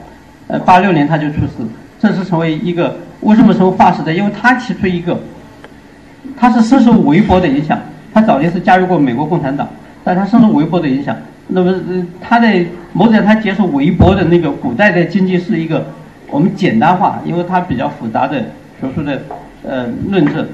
[0.47, 1.63] 呃八六年他就出世，
[1.99, 2.97] 正式成为一个。
[3.21, 4.11] 为什么成为划时代？
[4.11, 5.19] 因为他提出一个，
[6.37, 7.79] 他是深受韦伯的影响。
[8.13, 9.67] 他早年是加入过美国共产党，
[10.03, 11.15] 但他深受韦伯的影响。
[11.47, 11.73] 那么，
[12.19, 12.47] 他的
[12.93, 15.85] 某种他接受韦伯的那个古代的经济是一个
[16.29, 18.39] 我们简单化，因为它比较复杂的
[18.79, 19.21] 学术的
[19.63, 20.47] 呃论证，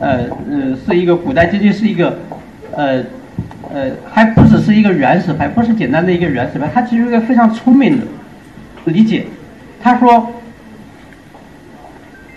[0.00, 2.18] 呃呃是一个古代经济是一个
[2.72, 3.02] 呃
[3.72, 8.06] 呃还不只是一个原始派，不是简单的一个原始派，他提出一个非常聪明的
[8.86, 9.26] 理解。
[9.80, 10.30] 他说。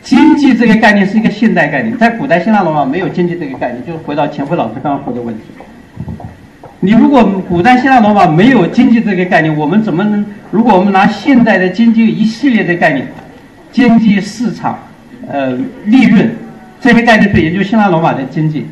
[0.07, 5.41] 经济这个概念是一个现代概念，在古代希腊罗马没有经济这个概念，就是回到钱辉老师刚刚说的问题。
[6.79, 10.25] 你如果古代希腊罗马没有经济这个概念，我们怎么能？
[10.49, 13.05] 如果我们拿现代的经济一系列的概念，
[13.69, 14.79] 经济市场、
[15.27, 16.33] 呃利润
[16.79, 18.65] 这些概念去研究希腊罗马的经济，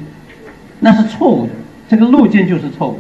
[0.80, 1.52] 那是错误的，
[1.90, 3.00] 这个路径就是错误的。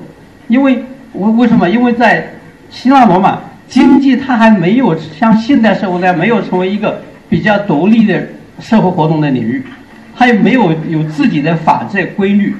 [0.49, 1.69] 因为为为什么？
[1.69, 2.27] 因为在
[2.69, 7.01] 希腊罗马经济它还没有像现代社会那样没有成为一个。
[7.29, 8.27] 比较独立的
[8.59, 9.63] 社会活动的领域，
[10.15, 12.55] 它也没有有自己的法则规律，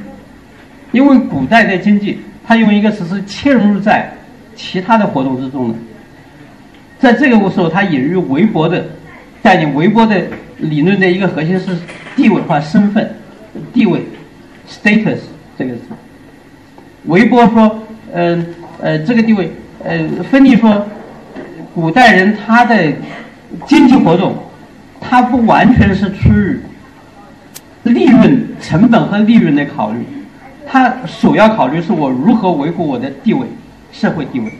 [0.92, 4.12] 因为古代的经济，它用一个词是嵌入在
[4.56, 5.76] 其他的活动之中的，
[7.00, 8.86] 在这个时候，它引入韦伯的
[9.42, 10.22] 概念，韦伯的
[10.58, 11.78] 理论的一个核心是
[12.16, 13.10] 地位化身份，
[13.74, 14.02] 地位
[14.70, 15.18] ，status
[15.58, 15.82] 这个词。
[17.06, 17.80] 韦伯说，
[18.14, 18.46] 嗯
[18.82, 19.52] 呃，这个地位，
[19.84, 20.00] 呃，
[20.32, 20.86] 芬尼说，
[21.74, 22.92] 古代人他的
[23.66, 24.36] 经济活动。
[25.00, 26.60] 它不完全是出于
[27.84, 30.06] 利润成本和利润的考虑，
[30.66, 33.46] 它首要考虑是我如何维护我的地位、
[33.92, 34.52] 社会地位、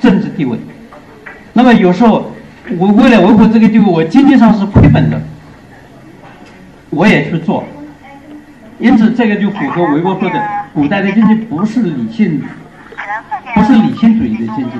[0.00, 0.58] 政治地位。
[1.52, 2.32] 那么有时候
[2.76, 5.20] 我为了维护这个地位，我经济上是亏本的，
[6.90, 7.64] 我也去做。
[8.78, 10.38] 因此，这个就符合维伯说的，
[10.74, 12.42] 古代的经济不是理性，
[13.54, 14.72] 不是理性主义的经济。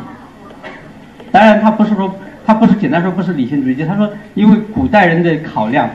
[1.32, 2.14] 当然，他不是说，
[2.46, 3.90] 他不是简单说不是理性主义经济。
[3.90, 5.90] 他说，因为古代人的考量，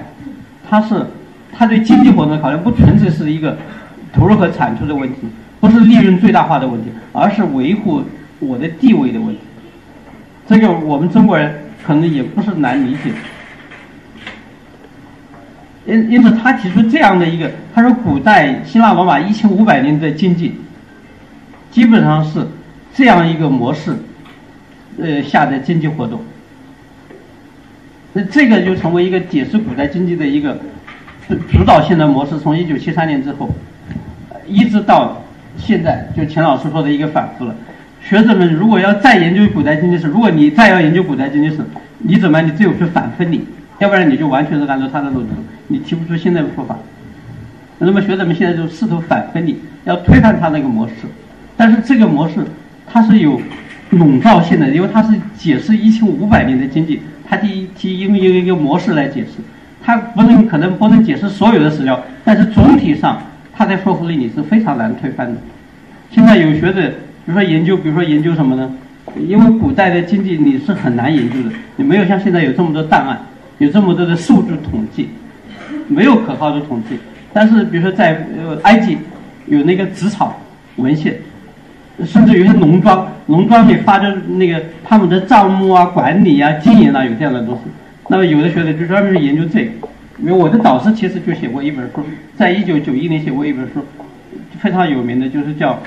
[0.70, 1.06] 他是
[1.54, 3.58] 他对经济活动的考量不纯粹是一个
[4.12, 5.20] 投入和产出的问题，
[5.62, 8.04] 不是利润最大化的问题，而是维护
[8.40, 9.40] 我的地位的问题。
[10.46, 13.14] 这个我们中国人可能也不是难理解。
[15.86, 20.56] 因因此，他提出这样的一个，他说，古代希腊罗马一千五百年的经济，
[21.72, 22.46] 基本上是
[22.94, 23.96] 这样一个模式，
[25.00, 26.22] 呃下的经济活动。
[28.14, 30.60] 那这个就成为一个解释古代经济的一个
[31.50, 32.38] 主导性的模式。
[32.40, 33.50] 从一九七三年之后，
[34.46, 35.24] 一直到
[35.58, 37.56] 现在，就钱老师说的一个反复了。
[38.02, 41.58] 学者们如果要再研究古代经济史，如果你再要研究古代经济史，
[42.00, 43.46] 你怎么你只有去反分离。
[43.80, 45.30] 要不然你就完全是按照他的路子，
[45.68, 46.78] 你提不出新的说法。
[47.80, 50.94] 那么学者们现在就试图反分离，要推翻他那个模式。
[51.58, 52.46] 但是这个模式
[52.86, 53.42] 它是有
[53.92, 57.00] 笼罩性的，因为它是解释一千五百年的经济，
[57.30, 59.42] 它提提用一个模式来解释，
[59.82, 63.22] 它不能可能不能解释所有的史料，但是总体上
[63.54, 65.40] 它的说服力你是非常难推翻的。
[66.10, 66.90] 现在有学者，
[67.26, 68.74] 比如说研究，比如说研究什么呢？
[69.28, 73.20] 因为古代的经济你是很难研究的，你没有像现在有这么多档案。
[73.58, 75.08] 有这么多的数据统计，
[75.88, 76.98] 没有可靠的统计。
[77.32, 78.98] 但是，比如说在呃埃及，
[79.46, 80.36] 有那个纸草
[80.78, 81.16] 文献，
[82.06, 87.62] 甚至有些农庄，农庄里发的那个他们的账目啊、管理啊、经营啊，有这样的东西。
[88.08, 89.72] 那么，有的学者就专门研究这个。
[90.20, 92.04] 因为我的导师其实就写过一本书，
[92.36, 93.84] 在一九九一年写过一本书，
[94.60, 95.80] 非常有名的，就是叫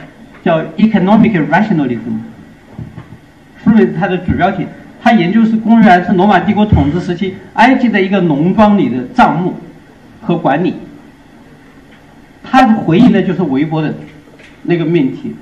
[0.43, 2.19] 叫 Economic Rationalism，
[3.63, 4.67] 书里它的主标题。
[5.01, 9.55] 他研究是公元是罗马帝国统治时期埃及的一个农庄里的账目
[10.23, 10.75] 和管理。
[12.43, 13.95] 他回应的就是韦伯的
[14.63, 15.37] 那个命题，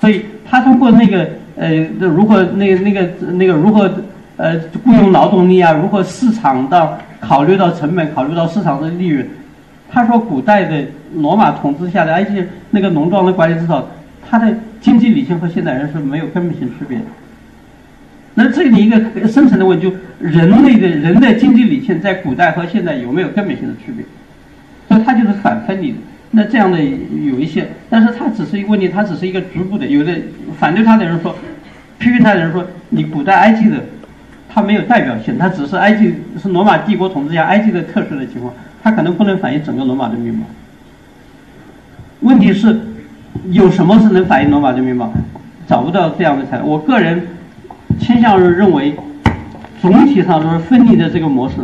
[0.00, 3.90] 所以他通过那个呃如何那那个那个如何
[4.36, 9.26] 呃雇佣劳动力啊，如何市场到考虑到成本，考虑到市场的利润。
[9.90, 10.84] 他说古代的
[11.14, 13.88] 罗马统治下的埃及那个农庄的管理至少，
[14.28, 17.04] 他的经济理性和现代人是没有根本性区别的。
[18.34, 24.04] 那这里一个深层的问题，就人类的人的经济理性在古代和现在有没有根本性的区别？
[24.88, 25.98] 所以它就是反分离的。
[26.30, 29.86] 那这样的有一些，但是它只是一个问题，它只是一个局部的。
[29.86, 30.12] 有的
[30.58, 31.34] 反对他的人说，
[31.98, 33.82] 批评他的人说，你古代埃及的，
[34.48, 40.46] 它没有代表性，它只是埃及是罗马帝国统治下埃及的特殊的情况，它可能不能反映整个罗马的面貌。
[42.20, 42.78] 问题是，
[43.50, 45.12] 有什么是能反映罗马的面貌？
[45.66, 46.64] 找不到这样的材料。
[46.64, 47.26] 我个人。
[48.00, 48.94] 倾向于认为，
[49.82, 51.56] 总体上说分离的这个模式，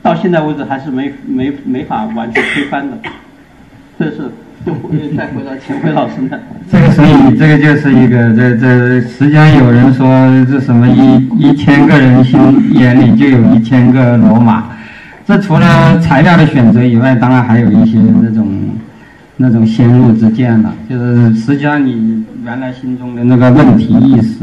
[0.00, 2.96] 到现在为止还是没没没法完全推翻的。
[4.00, 4.16] 这是
[4.64, 4.72] 就
[5.14, 6.38] 再回到钱辉老师那。
[6.72, 10.06] 这个所以这个就是一个这这实际上有人说
[10.50, 12.40] 这什么一一千个人心
[12.72, 14.68] 眼里就有一千个罗马，
[15.26, 18.70] 这除了材料的选择以外，当然还有一些那种
[19.36, 24.38] 那种先入之见了，就是实际上你原来心中的那个问题意识。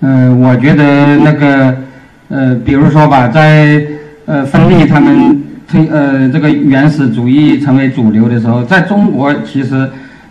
[0.00, 1.76] 嗯，我觉得那个，
[2.28, 3.82] 呃，比如说吧，在
[4.24, 9.90] 呃分立他们推呃这个原始主义成为主流的时候，在中国其实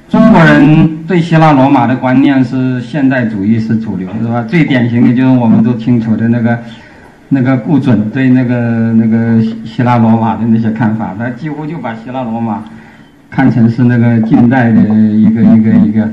[0.09, 4.43] 中国人对希腊罗马的观念是现代主义是主流，是吧？
[4.43, 6.59] 最典型的就是我们都清楚的那个
[7.29, 12.63] 那个顾准对那个那个希腊罗马的那些看法，他几乎就把希腊罗马
[13.29, 16.09] 看成是那个近代的一个一个一个。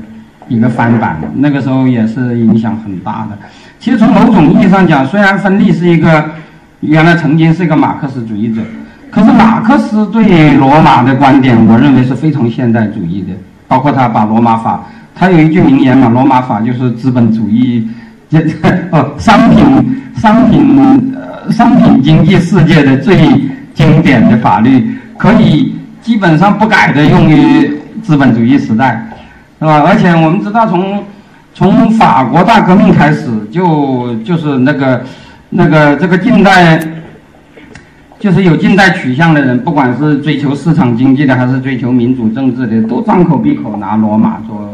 [0.47, 3.37] 一个翻版，那个时候也是影响很大的。
[3.79, 6.25] 其实从某种意义上讲，虽然芬利是一个
[6.81, 8.61] 原来曾经是一个马克思主义者，
[9.11, 13.27] 可是马克思对罗马的观点，我认为是非常现代主义的。
[13.67, 17.87] 包括他把罗马法，他有一句名言嘛，罗马法就是资本主义，
[18.29, 18.39] 这
[18.91, 23.17] 哦商品商品呃商品经济世界的最
[23.73, 29.07] 经典的法律，可以基本上不改的用于资本主义时代。
[29.59, 29.83] 是吧？
[29.85, 31.03] 而且我们知道，从
[31.53, 35.03] 从法国大革命开始，就就是那个
[35.51, 36.79] 那个这个近代，
[38.21, 44.71] 就是有近代取向的人，不管是追求市场经济的，还是追求民主政治的，都张口闭口拿罗马做。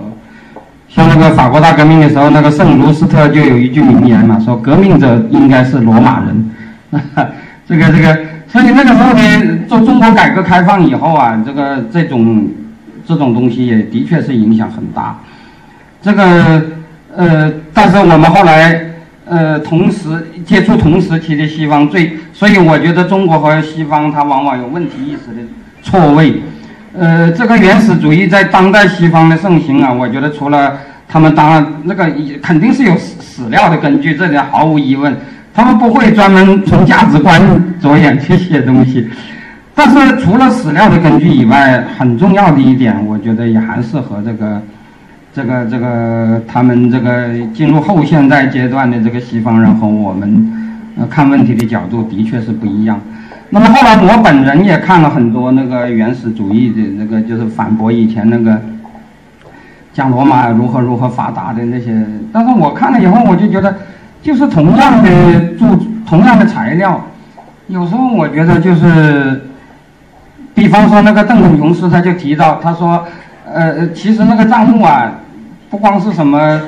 [0.90, 6.52] 像那个法国大革命的时候，那个圣卢斯特就有一句名言嘛，说革命者应该是罗马人。
[7.66, 12.48] 这个这个，所以那个时候呢，做中国改革开放以后啊，这个这种。
[13.08, 15.18] 这种东西也的确是影响很大。
[16.02, 16.62] 这个
[17.16, 18.82] 呃，但是我们后来
[19.30, 25.42] 呃同时接触同时期的西方最，所以我觉得中国和西方它往往有问题意识的
[25.82, 26.42] 错位。
[26.94, 32.12] 呃，这个原始主义在当代西方的盛行啊，我觉得除了他们当然那个
[32.42, 35.16] 肯定是有史史料的根据，这点毫无疑问。
[35.54, 37.42] 他们不会专门从价值观
[37.82, 39.10] 着眼去写东西，
[39.74, 44.62] 但是除了史料的根据以外，很重要的一点，我觉得也还是和这个、
[45.38, 50.52] 这个、这个他们这个进入后现代阶段的这个西方人和我们
[51.08, 53.00] 看问题的角度的确是不一样。
[53.52, 58.60] 那么后来我本人也看了很多那个原始主义的那个，就是反驳以前那个
[59.94, 63.78] 讲罗马如何如何发达的那些，但是我看了以后，我就觉得。
[64.20, 65.10] 就是同样的
[65.60, 65.66] 著
[66.06, 67.02] 同样的材料，
[67.68, 69.42] 有时候我觉得就是，
[70.54, 73.06] 比方说那个邓肯琼斯他就提到，他说，
[73.46, 75.14] 呃，其实那个账目啊，
[75.70, 76.62] 不光是什么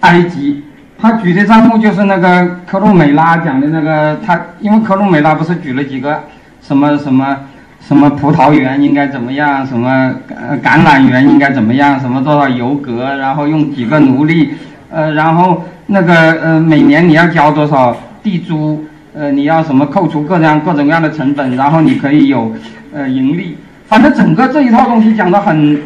[0.00, 0.62] 埃及，
[0.98, 6.22] 他举的账目就是那个科鲁美拉讲的那个，他因为科鲁美拉不是举了几个
[6.60, 7.36] 什么什么
[7.80, 10.14] 什么葡萄园应该怎么样，什么
[10.62, 14.54] 橄榄园应该怎么样，什么多少油格，然后用几个奴隶，
[14.90, 15.64] 呃，然后。
[15.86, 18.82] 那个呃，每年你要交多少地租？
[19.14, 22.50] 呃，你要什么扣除各样各种各样的成本，然后你可以有
[22.94, 23.58] 呃盈利。
[23.86, 25.78] 反正整个这一套东西讲的很，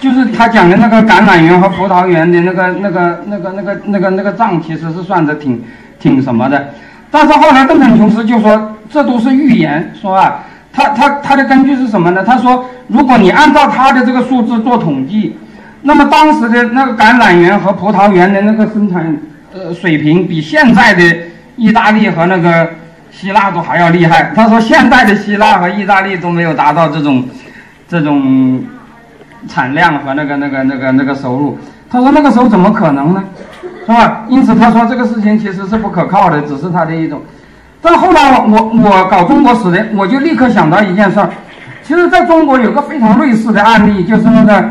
[0.00, 5.62] 就是他讲的那个橄榄园和葡萄园的那个那个那个那个那个那个账，其实是算的挺
[5.98, 6.68] 挺什么的。
[7.10, 12.24] 但是后来邓肯琼斯就说，这都是预言，说啊，他他他的根据是什么呢？
[12.24, 15.36] 他说，如果你按照他的这个数字做统计。
[15.80, 19.16] 那么当时的那个橄榄园和葡萄园的那个生产
[19.54, 21.02] 呃水平，比现在的
[21.54, 22.68] 意大利和那个
[23.12, 24.32] 希腊都还要厉害。
[24.34, 27.24] 他说，现在的希腊和意大利都没有达到这种
[27.88, 28.60] 这种
[29.46, 31.58] 产量和那个那个那个那个收入。
[31.90, 33.22] 他说那个时候怎么可能呢？
[33.86, 34.24] 是吧？
[34.28, 37.22] 因此他说这个事情其实是不可靠的，只是他的一种。
[37.80, 41.30] 但后来我我我搞中国史的，我就立刻想到一件事儿。
[41.82, 44.70] 其实在中国有个非常类似的案例，就是那个。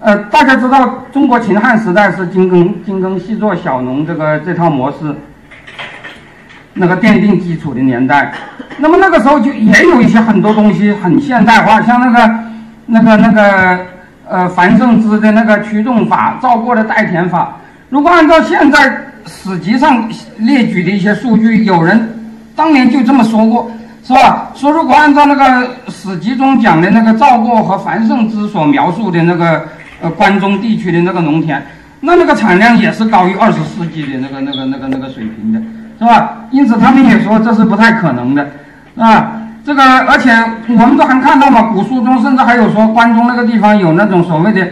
[0.00, 5.12] 呃，大家知道中国秦汉时代是精耕精耕细作小农这个这套模式，
[6.74, 8.32] 那个奠定基础的年代。
[8.76, 12.38] 那么那个时候就也有一些很多东西很现代化，像那个
[12.86, 13.80] 那个那个
[14.28, 17.56] 呃樊胜之的那个驱动法、赵过的代田法。
[17.88, 18.78] 如果按照现在
[19.26, 22.14] 史籍上列举的一些数据，有人
[22.54, 23.70] 当年就这么说过，
[24.04, 24.50] 是吧？
[24.54, 29.64] 说如果按照那个史籍中讲的那个赵过和樊胜之所描述的那个。
[30.00, 31.60] 呃，关中地区的那个农田，
[31.98, 35.60] 那那个产量也是高于二十世纪的那个、那个、那个、那个水平的，
[35.98, 36.36] 是吧？
[36.52, 38.48] 因此他们也说这是不太可能的，
[38.96, 39.37] 啊，
[39.68, 40.30] 这个而且
[40.66, 44.66] 我们都还看到嘛，古书中甚至还有说关中那个地方有那种所谓的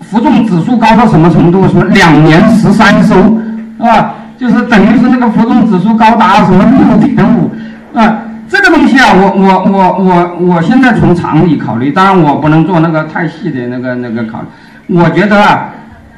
[0.00, 4.14] 服种指数高到什么程度，什么两年十三收，是吧？
[4.36, 7.52] 就是等于是那个服种指数高达什么六点五，
[7.96, 8.18] 啊。
[8.48, 14.96] 这个东西啊，我我我我我现在从常理考虑，当然我不能做那个太细的那个那个考虑。
[14.96, 15.68] 我觉得啊，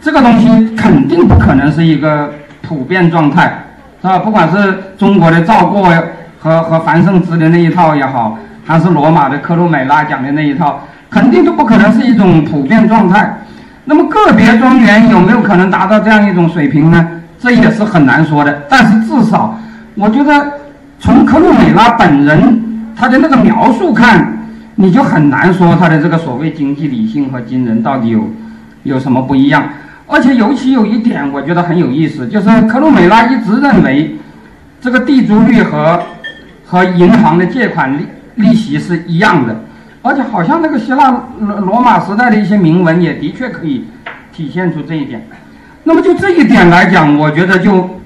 [0.01, 3.65] 这个东西肯定不可能是一个普遍状态，
[4.01, 4.19] 是吧？
[4.19, 5.91] 不管是中国的赵过
[6.39, 13.39] 和和樊胜之的那一套也好，还是罗马的科鲁美拉讲的那一套，肯定都不可能是一种普遍状态。
[13.85, 17.09] 那么个别庄园有没有可能达到这样一种水平呢？
[17.39, 18.63] 这也是很难说的。
[18.69, 19.59] 但是至少，
[19.95, 20.53] 我觉得。
[21.01, 22.61] 从克鲁美拉本人
[22.97, 24.37] 他的那个描述看，
[24.75, 28.29] 你就很难说他的这个所谓经济理性和惊人到底有
[28.83, 29.63] 有什么不一样。
[30.09, 34.19] 而且尤其有一点，我觉得很有意思，就是克鲁美拉一直认为
[34.81, 36.03] 这个地租率和
[36.69, 39.65] 和银行的借款利利息是一样的，
[40.03, 43.85] 而且好像那个希腊罗罗马时代的一些铭文也的确可以
[44.33, 45.27] 体现出这一点。
[45.83, 47.99] 那么就这一点来讲，我觉得就。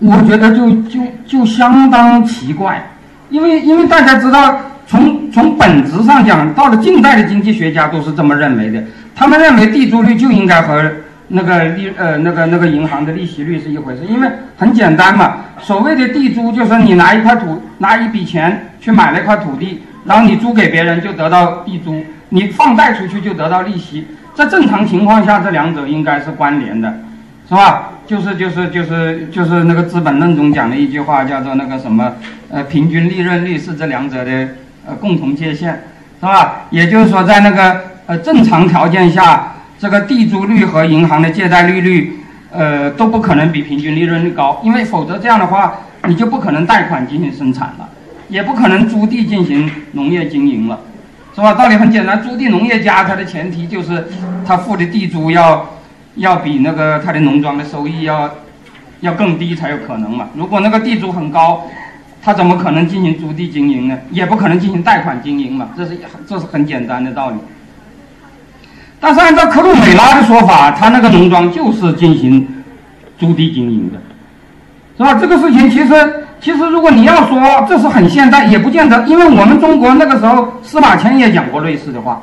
[0.00, 2.88] 我觉得就就就相当奇怪，
[3.30, 8.80] 因为因为大家知道，从从本质上讲，到了近代的经济学家都是这么认为的。
[9.16, 10.88] 他们认为地租率就应该和
[11.28, 15.36] 那个利呃那个那个银行的利息率是一回事，因为很简单嘛。
[15.60, 24.06] 所谓的地租就是你拿一块土拿一笔钱去买了一块土地，然后你租给别人就得到地租，你放贷出去就得到利息。
[24.34, 26.92] 在正常情况下，这两者应该是关联的。
[27.48, 27.92] 是吧？
[28.06, 32.12] 就是就是就是就是那个《资本论》中讲的一句话，叫做那个什么，
[32.50, 34.48] 呃，平均利润率是这两者的
[34.86, 35.72] 呃共同界限，
[36.20, 36.66] 是吧？
[36.68, 42.18] 也就是说，在那个呃正常条件下，这个地租率和银行的借贷利率，
[42.50, 45.74] 呃，都不可能比平均利润率高，因为否则这样的话，
[46.06, 47.88] 你就不可能贷款进行生产了，
[48.28, 50.80] 也不可能租地进行农业经营了，
[51.34, 51.54] 是吧？
[51.54, 54.08] 道理很简单，租地农业家他的前提就是
[54.44, 55.78] 他付的地租要
[56.16, 58.28] 要比那个他的农庄的收益要
[59.00, 60.28] 要更低才有可能嘛。
[60.34, 61.68] 如果那个地租很高，
[62.20, 63.96] 他怎么可能进行租地经营呢？
[64.10, 67.36] 也不可能进行贷款经营嘛，这是这是很简单的道理。
[69.00, 72.46] 但是按照克鲁美拉的说法，他那个农庄就是进行
[73.16, 73.98] 租地经营的，
[74.96, 75.18] 是吧？
[75.20, 75.94] 这个事情其实
[76.40, 82.20] 其实如果你要说这是很现代，也不见得，因为我们中国那个时候司马迁也讲过类似的话，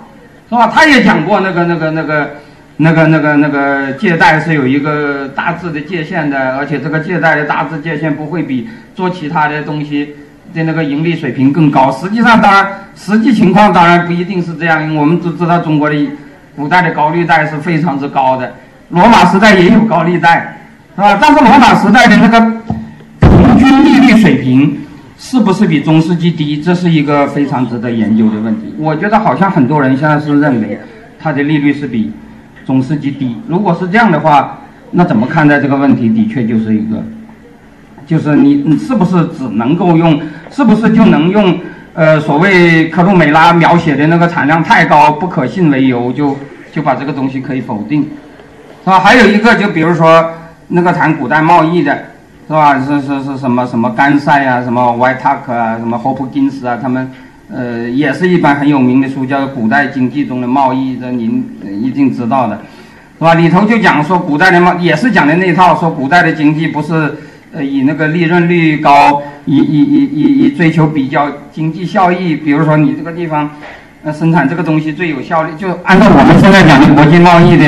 [0.50, 0.68] 是吧？
[0.68, 2.30] 他也讲过那个那个那个
[2.76, 10.14] 那个那个那个借贷是有一个大致的界限的，而且这个借贷的大致界限不会比做其他的东西
[10.54, 11.90] 的那个盈利水平更高。
[11.90, 15.96] 实际上，当然实际情况当然不一定是这样，因为我们都知道中国的。
[16.56, 18.54] 古代的高利贷是非常之高的，
[18.90, 20.58] 罗马时代也有高利贷，
[20.96, 21.18] 是吧？
[21.22, 22.40] 但是罗马时代的那个
[23.20, 24.78] 平均利率水平
[25.18, 26.62] 是不是比中世纪低？
[26.62, 28.74] 这是一个非常值得研究的问题。
[28.78, 30.80] 我觉得好像很多人现在是认为
[31.20, 32.14] 它的利率是比
[32.66, 33.36] 中世纪低。
[33.48, 34.60] 如果是这样的话，
[34.92, 36.10] 那怎么看待这个问题？
[36.10, 37.04] 的确就是一个，
[38.06, 41.60] 就是你你是不是只能够用，是不是就能用？
[41.96, 46.38] 呃，所谓克鲁美拉描写的那个产量太高不可信为由，就
[46.70, 48.02] 就把这个东西可以否定，
[48.84, 49.00] 是吧？
[49.00, 50.30] 还有一个，就比如说
[50.68, 51.98] 那个谈古代贸易的，
[52.50, 52.78] 是吧？
[52.78, 57.10] 是是是什么什么甘塞啊，什么 Whitetuck 啊，什么 Hopkins 啊，他们
[57.50, 61.50] 呃也是一本很有名的书，叫《古代经济中的贸易》，这您
[61.82, 62.60] 一定知道的，
[63.18, 63.36] 是吧？
[63.36, 67.16] 里头就讲说古代的贸也是讲的那套，说古代的经济不是。
[67.56, 73.50] 呃，以那个利润率高，以以以以以追求比较经济效益，比如说你这个地方，
[74.04, 77.66] 呃，生产这个东西最有效率，就按照我们现在讲的国际贸易的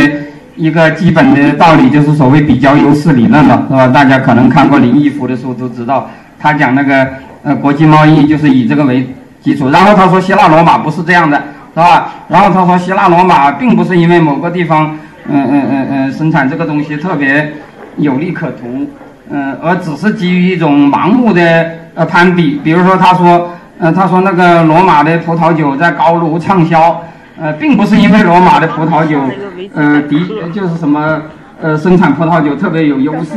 [0.57, 3.87] 一个基本的道理，就是所谓比较优势理论嘛，是吧？
[3.87, 7.07] 大家可能看过林毅夫的书都知道，他讲那个
[7.43, 9.07] 呃国际贸易就是以这个为
[9.39, 9.69] 基础。
[9.69, 11.41] 然后他说希腊罗马不是这样的，
[11.73, 12.13] 是吧？
[12.27, 14.97] 然后他说希腊罗马并不是因为某个地方，
[15.29, 17.53] 嗯嗯嗯嗯，生产这个东西特别
[17.95, 18.85] 有利可图。
[19.29, 21.65] 嗯，而只是基于一种盲目的
[21.95, 27.01] 呃攀比，比如说他说，呃，他说那个罗马的葡萄酒在高卢畅销，
[27.39, 29.19] 呃，并不是因为罗马的葡萄酒，
[29.75, 31.21] 呃，的就是什么，
[31.61, 33.33] 呃，生产葡萄酒特别有优势，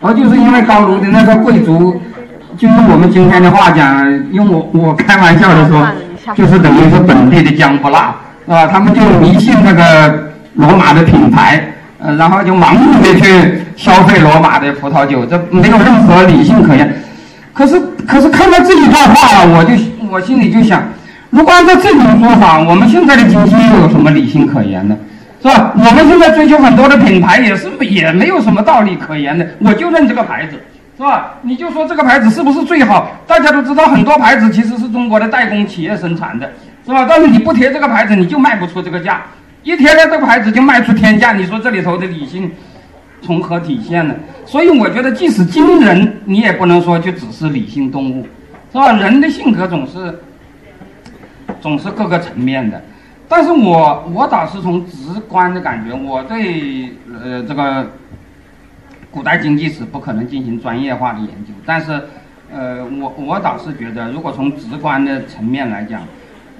[0.00, 2.00] 而就是因为高卢的那个贵族，
[2.56, 5.86] 就用我们今天的话讲，用我我开玩笑的说，
[6.34, 8.14] 就是等于是本地的姜不辣，
[8.46, 8.66] 是吧？
[8.66, 11.62] 他们就迷信那个罗马的品牌。
[12.00, 17.02] 呃，然后就盲目的去消费罗马的葡萄酒，这没有任何理性可言。
[17.52, 19.72] 可是，可是看到这一段话，我就
[20.08, 20.80] 我心里就想，
[21.30, 24.96] 如果按照这种说法，我们现在的经济又有什么理性可言呢？
[25.42, 25.72] 是吧？
[25.74, 29.44] 我们现在追求很多的品牌，也是也没有什么道理可言的。
[29.58, 30.52] 我就认这个牌子，
[30.96, 31.34] 是吧？
[31.42, 33.10] 你就说这个牌子是不是最好？
[33.26, 36.48] 大家都知道，很多牌子其实是中国的代工企业生产的，
[36.86, 37.06] 是吧？
[37.08, 39.20] 但是你不贴这个牌子，你就卖不出这个价。
[39.62, 42.50] 一天天这个牌子就卖出天价，你说这里头的理性
[43.20, 44.14] 从何体现呢？
[44.46, 48.26] 所以我觉得，即使今人，你也不能说就只是理性动物，
[48.72, 48.92] 是吧？
[48.92, 50.20] 人的性格总是
[51.60, 52.82] 总是各个层面的。
[53.28, 57.90] 但是我我倒是从直观的感觉，我对呃这个
[59.10, 62.00] 古代经济史不可能进行专业化的研究，但是
[62.50, 66.00] 呃我我倒是觉得，如果从直观的层面来讲。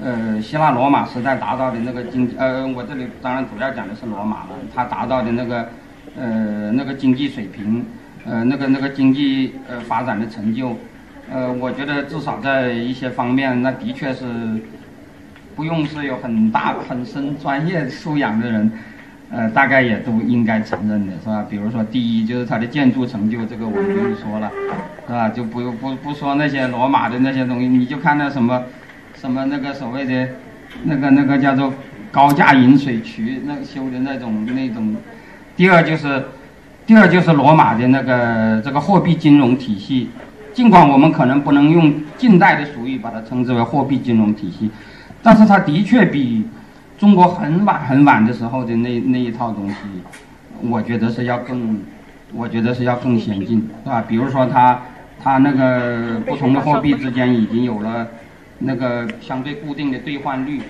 [0.01, 5.69] 呃，希腊罗马时代达到的那个经，呃，我这里当然主要讲的是罗马了，它达到的那个，
[6.17, 7.85] 呃，那个经济水平，
[8.25, 10.77] 呃，那个那个经济呃发展的成就，
[11.29, 14.25] 呃，我觉得至少在一些方面，那的确是
[15.57, 18.71] 不用是有很大很深专业素养的人，
[19.33, 21.45] 呃，大概也都应该承认的，是吧？
[21.51, 24.49] 比如说，第一就是它的建筑成就，这个我不用说了，
[25.09, 25.29] 是吧？
[25.29, 28.63] 就不不不说那些罗马的那些东西，你就看那什么。
[29.21, 30.29] 什么那个所谓的，
[30.85, 31.75] 那个那个叫做
[32.13, 34.95] 高架引水渠，那修的那种那种。
[35.57, 36.25] 第二就是，
[36.87, 40.11] 第二就是罗马的那个这个货币金融体系，
[40.55, 44.71] 尽管我们可能不能用近代的俗语把它称之为货币金融体系，
[45.21, 46.47] 但是它的确比
[46.97, 49.75] 中国很晚很晚的时候的那那一套东西，
[50.63, 51.81] 我觉得是要更，
[52.33, 54.05] 我觉得是要更先进，是吧？
[54.07, 54.81] 比如说它
[55.21, 58.07] 它那个不同的货币之间已经有了。
[58.61, 60.61] 那个相对固定的兑换率，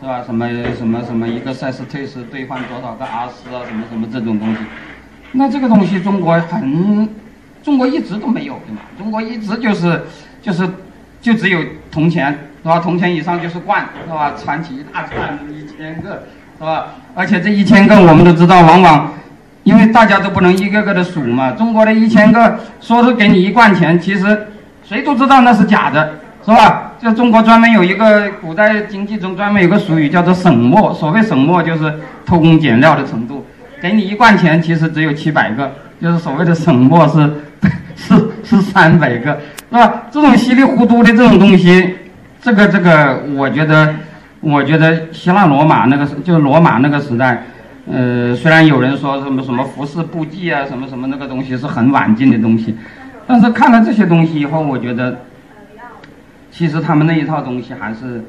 [0.00, 0.22] 是吧？
[0.24, 3.62] 什么什么什么一个赛斯特斯兑换多少个阿斯啊？
[3.66, 4.60] 什么什么这种东西，
[5.32, 7.08] 那这个东西中国很，
[7.62, 8.82] 中国一直都没有的嘛。
[8.96, 10.04] 中国一直就是
[10.40, 10.68] 就是
[11.20, 11.58] 就只有
[11.90, 12.32] 铜钱，
[12.62, 12.78] 是吧？
[12.78, 14.34] 铜钱以上就是罐，是吧？
[14.36, 16.22] 串起一大串一千个，
[16.58, 16.94] 是吧？
[17.16, 19.12] 而且这一千个我们都知道，往往
[19.64, 21.50] 因为大家都不能一个个的数嘛。
[21.50, 24.46] 中国的一千个说是给你一罐钱，其实
[24.84, 26.20] 谁都知道那是假的。
[26.44, 26.92] 是吧？
[27.00, 33.46] 就中国专门有一个古代经济中专门有个俗语叫做省墨，所谓省墨就是偷工减料的程度，
[33.80, 37.30] 给你一罐钱其实只有七百个，就是所谓的省墨是
[37.96, 39.40] 是是三百个，
[39.70, 40.02] 是吧？
[40.10, 41.96] 这种稀里糊涂的这种东西，
[42.42, 43.94] 这个这个，我觉得
[44.40, 47.42] 我觉得希腊罗马那个就罗马那个时代，
[47.90, 52.76] 呃，虽然有人说什么什么服饰布迹啊，什么什么那个东西是很晚近的东西，
[53.26, 55.18] 但是看了这些东西以后，我觉得。
[56.56, 58.22] 其实他们那一套东西还是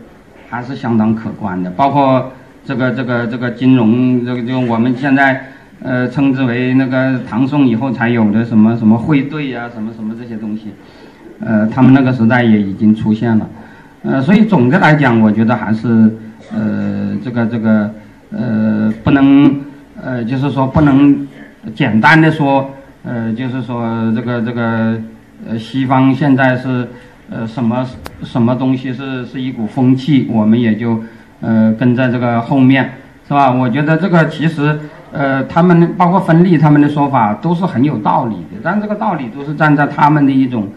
[0.50, 2.32] 还是相当可观的，包括
[2.66, 5.46] 这个这个这个金融，这个就我们现在
[5.84, 10.74] 呃称之为那个唐宋以后才有的什么什么汇兑呀，什么什么这些东西，
[11.40, 13.48] 呃，他们那个时代也已经出现了，
[14.02, 16.12] 呃，所以总的来讲，我觉得还是
[16.52, 17.92] 呃这个这个
[18.32, 19.62] 呃不能
[20.02, 21.28] 呃就是说不能
[21.76, 22.68] 简单的说
[23.04, 25.00] 呃就是说这个这个
[25.48, 26.88] 呃西方现在是。
[27.30, 27.86] 呃，什么
[28.24, 31.04] 什么东西是是一股风气，我们也就
[31.42, 32.94] 呃跟在这个后面，
[33.28, 33.52] 是吧？
[33.52, 34.80] 我觉得这个其实
[35.12, 40.70] 呃，他们包括分立他们的说法都是很有道理的，但这个道理都是站在他们的一种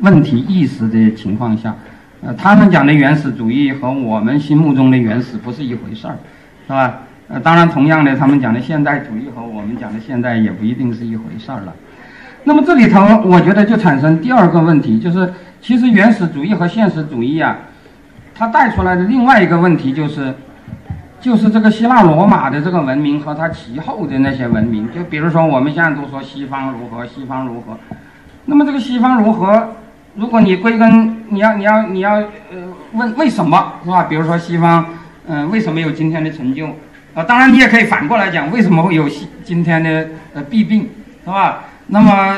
[0.00, 1.74] 问题意识的情况下，
[2.22, 6.16] 呃，他们讲的原始主义和我们心目中的原始不是一回事儿，
[6.66, 7.00] 是吧？
[7.26, 11.72] 呃，当然，同样的，他们讲的现代主义和我们讲的现代也不一定是一回事儿了。
[12.44, 15.32] 那么这里头，我觉得就产生第二个问题，就是。
[15.66, 17.56] 其实原始主义和现实主义啊，
[18.34, 20.34] 它带出来的另外一个问题就是，
[21.22, 27.78] 就是这个希腊罗马的这个文明和它其后的那些文明，就比如说我们现在都说西方如何，西方如何，
[28.44, 29.70] 那么这个西方如何，
[30.16, 32.58] 如果你归根，你要你要你要呃
[32.92, 34.02] 问为什么是吧？
[34.02, 34.84] 比如说西方，
[35.26, 36.66] 嗯，为什么有今天的成就？
[37.14, 40.90] 啊，当然你也可以反过来讲，为什么会有今今天的呃弊病，
[41.24, 41.64] 是吧？
[41.88, 42.36] 那么。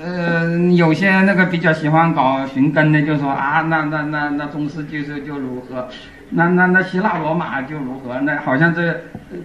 [0.00, 5.88] 呃，有些那个比较喜欢搞寻根的，就说啊，那那那那中世纪就就如何，
[6.30, 9.00] 那那那希腊罗马就如何，那好像这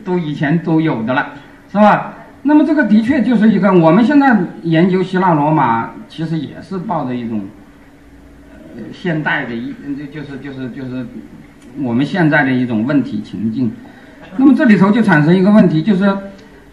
[0.05, 1.29] 都以前都有的了，
[1.71, 2.13] 是吧？
[2.43, 7.41] 那么这个的确就是一个，我们现在研究希腊罗马，其实也是抱着一种
[8.75, 11.03] 呃现代的一，就就是就是就是
[11.81, 13.71] 我们现在的一种问题情境。
[14.37, 16.15] 那么这里头就产生一个问题，就是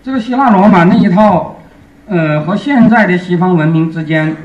[0.02, 1.56] 这个希腊罗马那一套。
[2.10, 4.36] 呃，和现在的西方文明之间，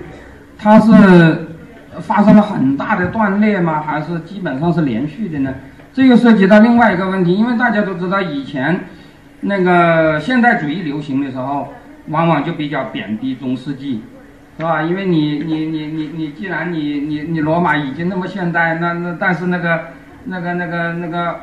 [0.55, 1.47] 它是
[1.99, 3.81] 发生了很大的断裂吗？
[3.81, 5.51] 还是基本上是连续的呢？
[5.91, 8.81] 这又涉及到另外一个问题，因为大家都知道，以前
[9.41, 11.73] 那个现代主义流行的时候，
[12.09, 14.03] 往往就比较贬低中世纪，
[14.59, 14.83] 是吧？
[14.83, 19.79] 因为你你你你你，既然你你你罗马已经那么现代，那那但是那个
[20.25, 21.35] 那个那个那个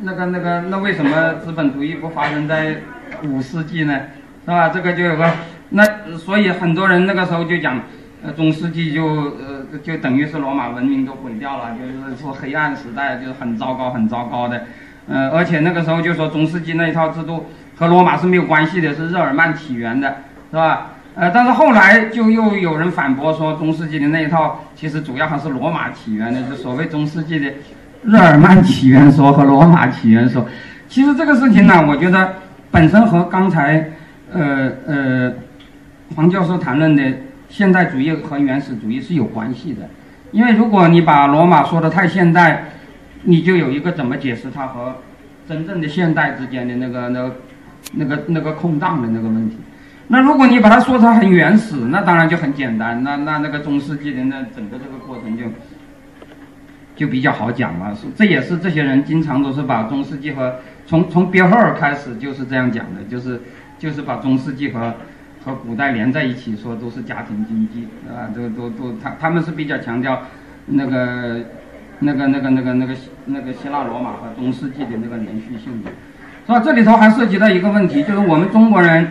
[0.00, 2.78] 那个那个那为什么资本主义不发生在
[3.22, 4.00] 五世纪呢？
[4.44, 4.68] 是吧？
[4.70, 5.30] 这个就有个。
[5.70, 5.84] 那
[6.18, 7.80] 所以很多人那个时候就讲，
[8.24, 14.64] 呃，中世纪就呃就等于是罗马文明都毁掉了，就是说黑暗时代就是很糟糕很糟糕的，
[15.08, 17.46] 呃，而且那个时候就说中世纪那一套制度
[17.76, 20.16] 和罗马是没有关系的，是日耳曼起源的，
[20.50, 20.88] 是吧？
[21.14, 27.46] 呃，但是后来就又有人反驳说中世纪的那一套其实主要还是罗马起源的，就所谓中世纪的
[28.04, 30.44] 日耳曼起源说和罗马起源说，
[30.88, 32.34] 其实这个事情呢，我觉得
[32.72, 33.88] 本身和刚才
[34.32, 35.32] 呃呃。
[36.16, 37.02] 黄教授谈论的
[37.48, 39.88] 现代主义和原始主义是有关系的，
[40.32, 42.64] 因为如果你把罗马说的太现代，
[43.22, 44.96] 你就有一个怎么解释它和
[45.48, 47.36] 真正的现代之间的那个、那个、
[47.92, 49.56] 那个、那个空档的那个问题。
[50.08, 55.44] 那如果你把它说它很原始，那当然就很简单，那那那个中世纪的那整个这个过程就
[56.96, 57.96] 就比较好讲了。
[58.16, 60.56] 这也是这些人经常都是把中世纪和
[60.86, 63.40] 从从别赫尔开始就是这样讲的，就是
[63.78, 64.92] 就是把中世纪和
[65.42, 70.20] 和古代连在一起说都是家庭经济，啊，都都都，他他们是比较强调
[70.66, 71.40] 那个
[72.00, 75.90] 那个那个那个那个那个希腊罗马和中世纪的那个连续性的，
[76.46, 76.60] 是吧？
[76.60, 79.08] 这里头还涉及到一个问题，就是我们中国人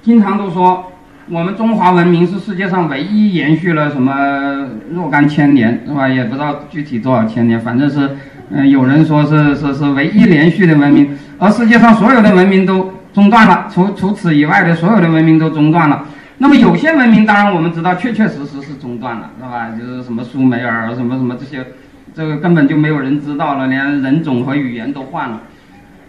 [0.00, 0.92] 经常都说
[1.28, 6.08] 我们中华文明是世界上唯一延续了什么若干千年，是吧？
[6.08, 8.16] 也不知道具体多少千年，反正是
[8.48, 12.95] 嗯，有人说是是是唯一连续的文明，而世界上所有的文明都。
[13.16, 16.04] 中断了，除除此以外的所有的文明都中断了。
[16.36, 19.70] 那么有些文明，当然我们知道，确确实实是中断了，是吧？
[19.70, 21.66] 就是什么苏美尔，什么什么这些，
[22.12, 25.40] 这个根本就没有人知道了，连人种和语言都换了。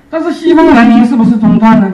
[0.10, 1.94] 但是西方文明是不是中断呢？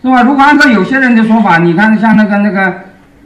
[0.00, 0.22] 是吧？
[0.22, 2.74] 如果按照有些人的说法，你看像那个那个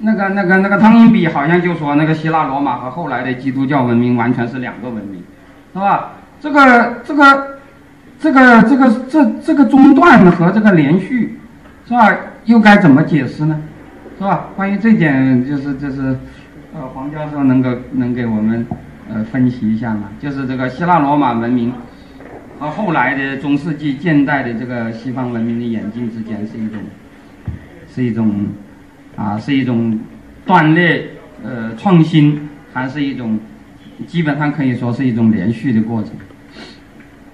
[0.00, 5.22] 那个那个那个汤因比，好像就说那个希腊罗马和后来的基督教文明完全是两个文明，
[5.72, 6.10] 是吧？
[6.40, 7.57] 这个这个。
[8.20, 11.38] 这个这个这这个中断和这个连续，
[11.86, 12.16] 是吧？
[12.46, 13.60] 又该怎么解释呢？
[14.18, 14.48] 是吧？
[14.56, 16.18] 关于这点，就是就是，
[16.74, 18.66] 呃，黄教授能够能给我们
[19.08, 21.72] 呃分析一下嘛，就是这个希腊罗马文明
[22.58, 26.80] 和后来的中世纪近代的这个西方文明的演进之间是一种
[27.88, 28.46] 是一种
[29.14, 29.96] 啊是一种
[30.44, 31.06] 断裂
[31.44, 33.38] 呃创新，还是一种
[34.06, 36.12] 基本上可以说是一种连续的过程。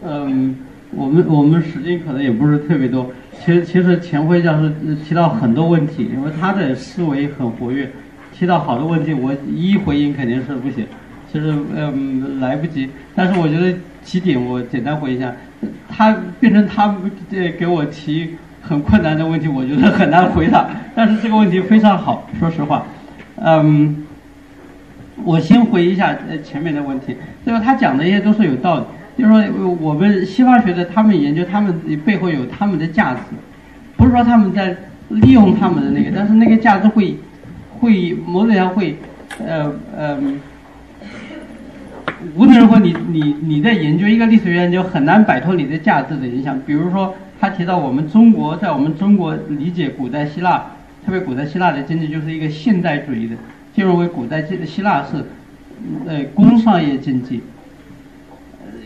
[0.06, 0.54] 嗯，
[0.96, 3.10] 我们我们时间可能也不是特别多。
[3.44, 4.68] 其实其实钱辉教授
[5.06, 7.90] 提到很多问题，因为他的思维很活跃，
[8.32, 10.86] 提到好多问题，我一一回应肯定是不行。
[11.30, 15.32] 其实嗯来不及，但是我觉得几点我简单回一下。
[15.88, 16.96] 他变成他
[17.30, 18.30] 这给我提
[18.62, 20.68] 很困难的问题，我觉得很难回答。
[20.94, 22.84] 但是这个问题非常好，说实话，
[23.36, 24.04] 嗯，
[25.24, 28.84] 我先回一下呃前面的问题，这个他讲的一些都是有道理。
[29.16, 31.72] 就是说，我们西方学的，他们研究他们
[32.04, 33.20] 背后有他们的价值，
[33.96, 34.76] 不是说他们在
[35.08, 37.16] 利用他们的那个，但是那个价值会
[37.78, 38.96] 会某种上会
[39.38, 40.18] 呃呃，
[42.36, 46.58] 无论如何你你你在研究一个历史研究很难摆脱你的价值的影响。
[46.66, 50.64] 比如说，他提到我们中国在我们中国理解古代希腊，
[51.06, 53.36] 特别古代希腊的经济就是一个现代主义的，
[53.74, 55.24] 就认为古代希希腊是
[56.08, 57.40] 呃工商业经济。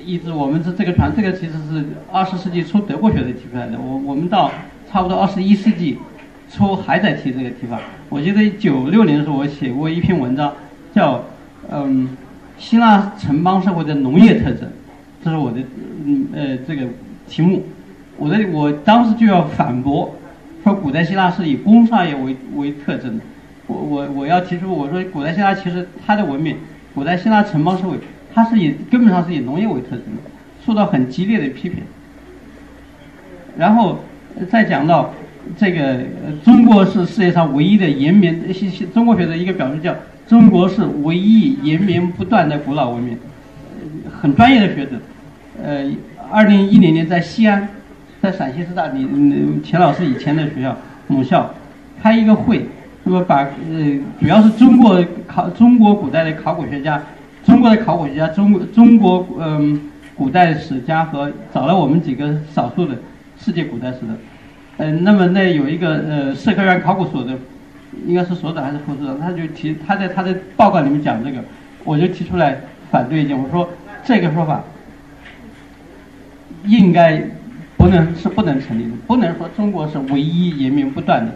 [0.08, 3.78] 一直我们这这个船，这个其实是二十世纪初德国学者提出来的。
[3.78, 4.50] 我我们到
[4.90, 5.98] 差不多二十一世纪
[6.50, 7.78] 初还在提这个提法。
[8.08, 10.50] 我记得九六年的时候，我写过一篇文章，
[10.94, 11.22] 叫
[11.70, 12.16] 嗯
[12.56, 14.66] 希腊城邦社会的农业特征，
[15.22, 15.60] 这是我的
[16.06, 16.86] 嗯呃这个
[17.28, 17.66] 题目。
[18.16, 20.16] 我的我当时就要反驳，
[20.64, 23.24] 说古代希腊是以工商业为为特征的。
[23.66, 26.56] 我我我要提出我说古代希腊其实它的文明，
[26.94, 27.98] 古代希腊城邦社会。
[28.38, 30.30] 它是以根本上是以农业为特征的，
[30.64, 31.82] 受到很激烈的批评。
[33.56, 33.98] 然后
[34.48, 35.12] 再讲到
[35.56, 35.98] 这个，
[36.44, 38.40] 中国是世界上唯一的延绵，
[38.94, 39.92] 中国学的一个表述叫
[40.28, 43.18] 中国是唯一延绵不断的古老文明，
[44.08, 44.92] 很专业的学者。
[45.60, 45.90] 呃，
[46.30, 47.68] 二零一零年在西安，
[48.22, 50.76] 在陕西师大，你钱老师以前的学校
[51.08, 51.52] 母校
[52.00, 52.64] 开一个会，
[53.02, 57.02] 那么把呃主要是中国考中国古代的考古学家。
[57.48, 59.80] 中国的考古学家，中中国嗯
[60.14, 62.94] 古代史家和找了我们几个少数的
[63.40, 64.08] 世界古代史的，
[64.76, 67.32] 嗯，那么那有一个呃社科院考古所的，
[68.06, 71.38] 应该是所长还是副所长，他就提他在他的报告里面讲这个，
[71.84, 73.66] 我就提出来反对意见，我说
[74.04, 74.62] 这个说法
[76.66, 77.22] 应该
[77.78, 81.32] 不能是不能成立的，不能说中国是唯一延绵不断的。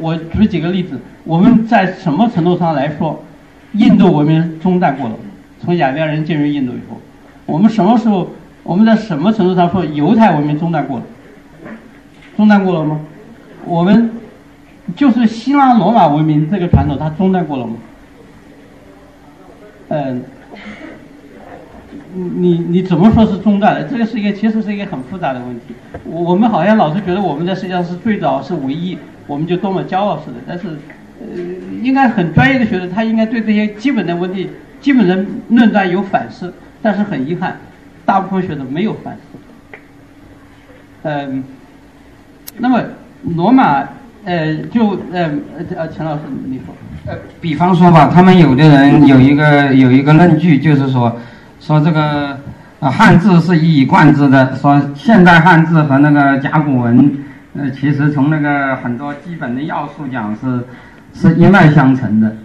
[0.00, 3.22] 我举几个例子，我们在什么程度上来说，
[3.72, 5.14] 印度文明中断过了？
[5.64, 7.00] 从雅利安人进入印度以后，
[7.46, 8.28] 我们什么时候？
[8.64, 11.04] 我们在什么程度上说犹太文明中断过了？
[12.36, 13.00] 中断过了吗？
[13.64, 14.12] 我们
[14.94, 17.74] 就是希腊罗马文明这个传统，它中断过了吗？
[19.88, 20.22] 嗯，
[22.14, 23.82] 你你怎么说是中断的？
[23.88, 25.74] 这个是一个其实是一个很复杂的问题。
[26.04, 28.96] 我们好像老是觉得我们在世界上是最早是唯一，
[29.26, 30.36] 我们就多么骄傲似的。
[30.46, 30.78] 但是，
[31.34, 31.42] 呃，
[31.82, 34.50] 应该很专业的学者，他应该对这些基本的问题。
[34.80, 36.52] 基本的论断有反思，
[36.82, 37.56] 但是很遗憾，
[38.04, 39.38] 大部分学者没有反思。
[41.04, 41.44] 嗯，
[42.58, 42.82] 那么
[43.36, 43.84] 罗马，
[44.24, 45.30] 呃，就呃
[45.76, 46.74] 呃，钱老师你说，
[47.06, 51.16] 呃，比方说吧，他们有的人有一个有一个论据，就是说，
[51.60, 52.36] 说这个
[52.80, 57.18] 啊汉字是一以贯之的，说现代汉字和那个甲骨文，
[57.56, 60.64] 呃，其实从那个很多基本的要素讲是
[61.12, 62.36] 是一脉相承的。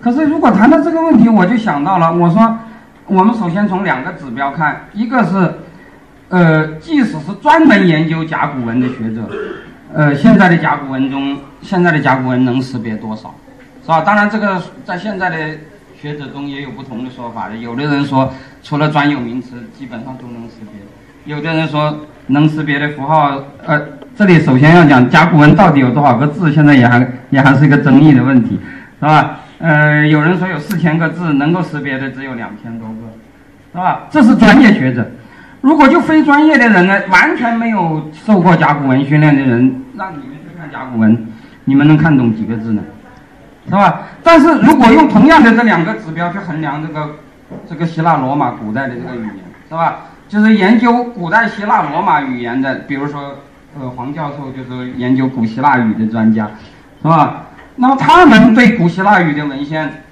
[0.00, 2.12] 可是，如果谈到这个问题，我就想到了。
[2.12, 2.58] 我说，
[3.06, 5.54] 我们首先从两个指标看，一个是，
[6.28, 9.28] 呃，即使是专门研究甲骨文的学者，
[9.92, 13.34] 呃，现在的甲骨文中，现在的甲骨文能识别多少，
[13.82, 14.02] 是吧？
[14.02, 15.36] 当然，这个在现在的
[16.00, 17.50] 学者中也有不同的说法。
[17.50, 18.32] 有的人说，
[18.62, 21.98] 除了专有名词，基本上都能识别；有的人说，
[22.28, 23.80] 能识别的符号，呃，
[24.16, 28.58] 这里首先要讲甲骨文到底有多少个字，现在也还也还是一个争议的问题，
[29.00, 29.40] 是吧？
[29.58, 32.94] 呃，有人说有四千个字，能够识别的只有两千多个，
[33.72, 34.06] 是吧？
[34.10, 35.10] 这是专业学者。
[35.60, 41.26] 如果就非专业的人呢，完全没有受过甲骨文训练的人，让你们去看甲骨文，
[41.64, 42.82] 你们能看懂几个字呢？
[43.66, 44.02] 是吧？
[44.22, 47.16] 但是如果用同样的这两个指标去衡量这个
[47.68, 49.36] 这个希腊罗马古代的这个语言，
[49.68, 49.96] 是吧？
[50.28, 53.38] 就是研究古代希腊罗马语言的，比如说
[53.80, 56.50] 呃黄教授就是研究古希腊语的专家，
[57.02, 57.46] 是吧？
[57.76, 60.04] 那么他们对古希腊语的文献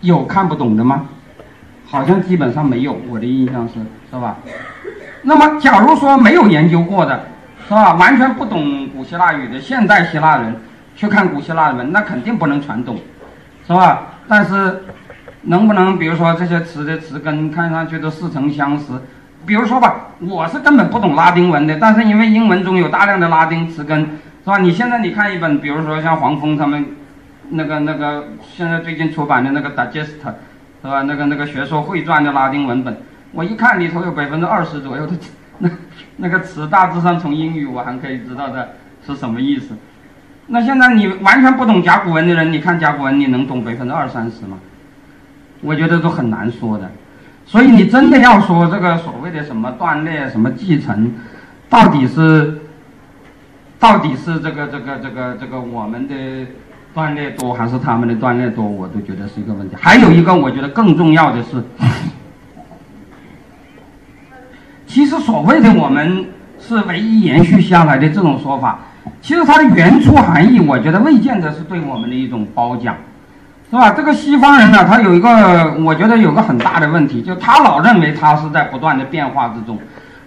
[0.00, 1.06] 有看不懂的吗？
[1.86, 3.74] 好像基本上没有，我的印象是，
[4.10, 4.36] 是吧？
[5.22, 7.26] 那么假如说没有研究过的，
[7.66, 7.94] 是吧？
[7.94, 10.54] 完全不懂古希腊语的现代希腊人
[10.96, 12.98] 去看古希腊文，那肯定不能传懂，
[13.66, 14.02] 是吧？
[14.28, 14.84] 但是
[15.46, 18.84] 能不能比如说这些词的词根看上去都似曾相识？
[19.46, 24.06] 比如说吧，我是根本不懂拉丁文的，但是因为英文中有大量的拉丁词根，是
[24.46, 24.58] 吧？
[24.58, 26.86] 你现在你看一本，比如说像黄蜂他们
[27.50, 31.02] 那个那个现在最近出版的那个 Digest，是吧？
[31.02, 32.96] 那个那个学说汇传的拉丁文本，
[33.32, 35.12] 我一看里头有百分之二十左右的
[35.58, 35.68] 那
[36.16, 38.70] 那个词，大致上从英语我还可以知道的
[39.06, 39.76] 是什么意思。
[40.46, 44.58] 那现在你完全不懂甲骨文的人，你看甲骨文，你能懂百分之二三十吗？
[45.64, 46.90] 我觉得都很难说的。
[47.46, 51.12] 所以你真的要说这个所谓的什么断裂、什么继承，
[51.68, 52.58] 到底是，
[53.78, 56.14] 到底是这个这个这个这个我们的
[56.94, 58.64] 断裂多，还是他们的断裂多？
[58.64, 59.76] 我都觉得是一个问题。
[59.78, 61.62] 还有一个，我觉得更重要的是，
[64.86, 66.24] 其实所谓的我们
[66.58, 68.78] 是唯一延续下来的这种说法。
[69.20, 72.96] 其实它的原初含义，我觉得未见得是对我们的一种褒奖，
[73.70, 73.90] 是吧？
[73.90, 79.78] 这个西方人呢，他有一个，我觉得有个很大的问题，就他老认为他是在不断的变化之中，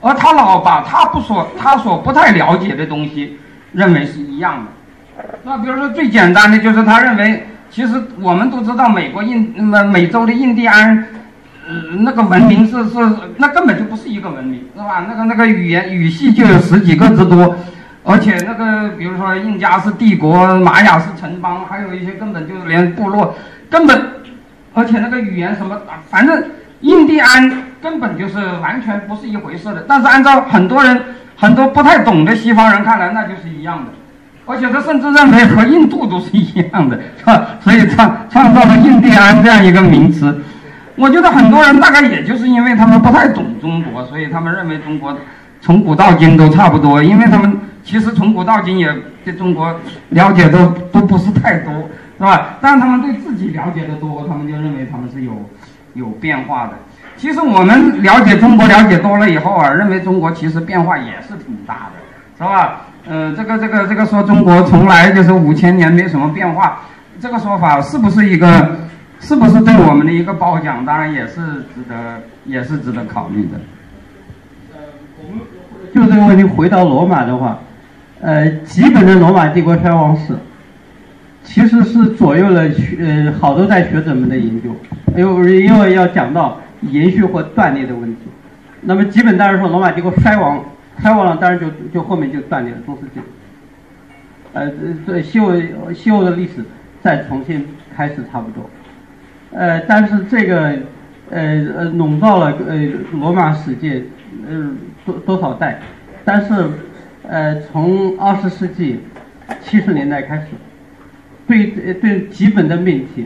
[0.02, 3.40] 而他老把他不所他所不太了解的东西
[3.72, 11.06] 认为是一样的，那比如说最简单的就是他认为，其实我们都知道美国印那美洲的印第安，
[11.68, 12.98] 呃，那个文明是是
[13.38, 15.06] 那根本就不是一个文明，是吧？
[15.08, 17.56] 那个那个语言语系就有十几个之多。
[18.10, 23.36] 而且那个，比如说印加是帝国，玛雅是城邦，还有一些根本就是连部落，
[23.70, 24.01] 根本，
[24.74, 25.78] 而且那个语言什么，
[26.10, 26.41] 反正
[26.80, 29.84] 印第安根本就是完全不是一回事的。
[29.89, 30.97] 但是按照很多人
[31.36, 33.91] 很多不太懂的西方人看来，那就是一样的。
[34.45, 37.45] 而且他甚至认为和印度都是一样的，是吧？
[37.60, 40.41] 所以创创造了印第安这样一个名词。
[40.95, 45.20] 我觉得很多人大概也就是因为他们不太懂中国，所以他们认为中国
[45.62, 47.58] 从古到今都差不多，因为他们。
[47.84, 48.93] 其实从古到今也
[49.24, 49.74] 对中国
[50.10, 51.72] 了解都都不是太多，
[52.18, 52.58] 是吧？
[52.60, 55.32] 但他们对自己了解的多，他们就认为他们是有
[55.93, 56.74] 有变化的。
[57.16, 62.82] 其实我们了解中国了解多了以后啊，认为中国其实变化也是挺大的，是吧？
[63.08, 66.82] 呃，这个这个这个说中国从来就是五千年没什么变化，
[67.22, 68.80] 这个说法是不是一个
[69.22, 70.86] 是不是对我们的一个褒奖？
[70.86, 71.36] 当然也是
[71.74, 73.58] 值得也是值得考虑的。
[75.94, 77.60] 就这个问题回到罗马的话。
[78.20, 80.34] 呃，基本的罗马帝国衰亡史，
[81.44, 84.76] 其实是左右了学呃好多代学者们的研究，
[85.16, 88.22] 因为因为要讲到延续或断裂的问题。
[88.82, 90.66] 那么基本当然说罗马帝国衰亡，
[91.00, 93.22] 衰亡了当然就就后面就断裂了中世纪。
[94.54, 94.72] 呃，
[95.06, 95.54] 这西欧
[95.94, 96.66] 西欧的历史
[97.04, 98.68] 再重新开始差不多。
[99.52, 100.74] 呃，但是这个
[101.30, 102.76] 呃呃笼罩了呃
[103.14, 104.02] 罗马史界
[104.46, 104.72] 呃
[105.06, 105.80] 多多少代，
[106.26, 106.54] 但是。
[107.30, 109.02] 呃，从二十世纪
[109.60, 110.46] 七十年代开始，
[111.46, 111.66] 对
[111.96, 113.26] 对基本的命题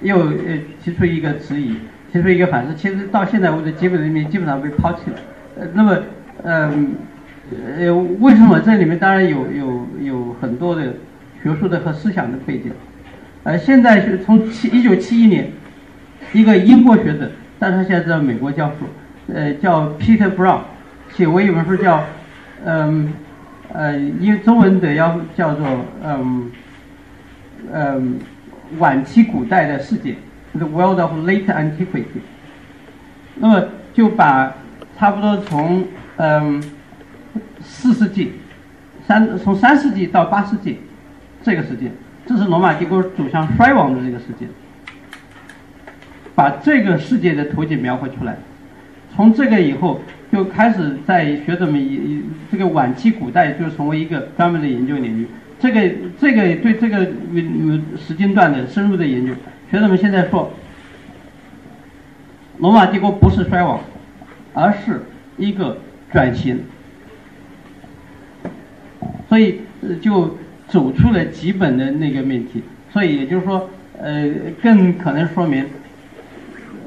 [0.00, 1.76] 又呃提出一个质疑，
[2.10, 2.74] 提出一个反思。
[2.74, 5.16] 其实到现在为止，基本的命题基本上被抛弃了。
[5.58, 5.98] 呃，那么
[6.42, 6.94] 嗯
[7.76, 10.94] 呃，为什么这里面当然有有有很多的
[11.42, 12.72] 学术的和思想的背景。
[13.42, 15.50] 呃，现在是从七一九七一年，
[16.32, 18.86] 一个英国学者，但是现在在美国教授，
[19.28, 20.60] 呃，叫 Peter Brown，
[21.14, 22.02] 写过一本书叫。
[22.64, 23.12] 嗯，
[23.72, 25.66] 呃，因为中文的要叫做
[26.04, 26.48] 嗯，
[27.72, 28.20] 嗯，
[28.78, 30.14] 晚期古代的世界
[30.52, 32.22] ，The World of Late Antiquity。
[33.34, 34.54] 那么就把
[34.96, 35.84] 差不多从
[36.18, 36.62] 嗯
[37.60, 38.34] 四世纪，
[39.08, 40.78] 三从三世纪到八世纪
[41.42, 41.90] 这个时间，
[42.24, 44.48] 这是罗马帝国走向衰亡的这个时间，
[46.36, 48.36] 把这个世界的图景描绘出来。
[49.14, 50.00] 从这个以后。
[50.32, 55.26] 就开始在学者们以以这个晚期古代就成为一个专门的研究领域。
[55.60, 59.34] 这个这个对这个有时间段的深入的研究，
[59.70, 60.50] 学者们现在说，
[62.60, 63.78] 罗马帝国不是衰亡，
[64.54, 65.02] 而是
[65.36, 65.76] 一个
[66.10, 66.60] 转型。
[69.28, 69.60] 所以
[70.00, 72.62] 就走出了基本的那个命题。
[72.90, 74.30] 所以也就是说，呃，
[74.62, 75.66] 更可能说明，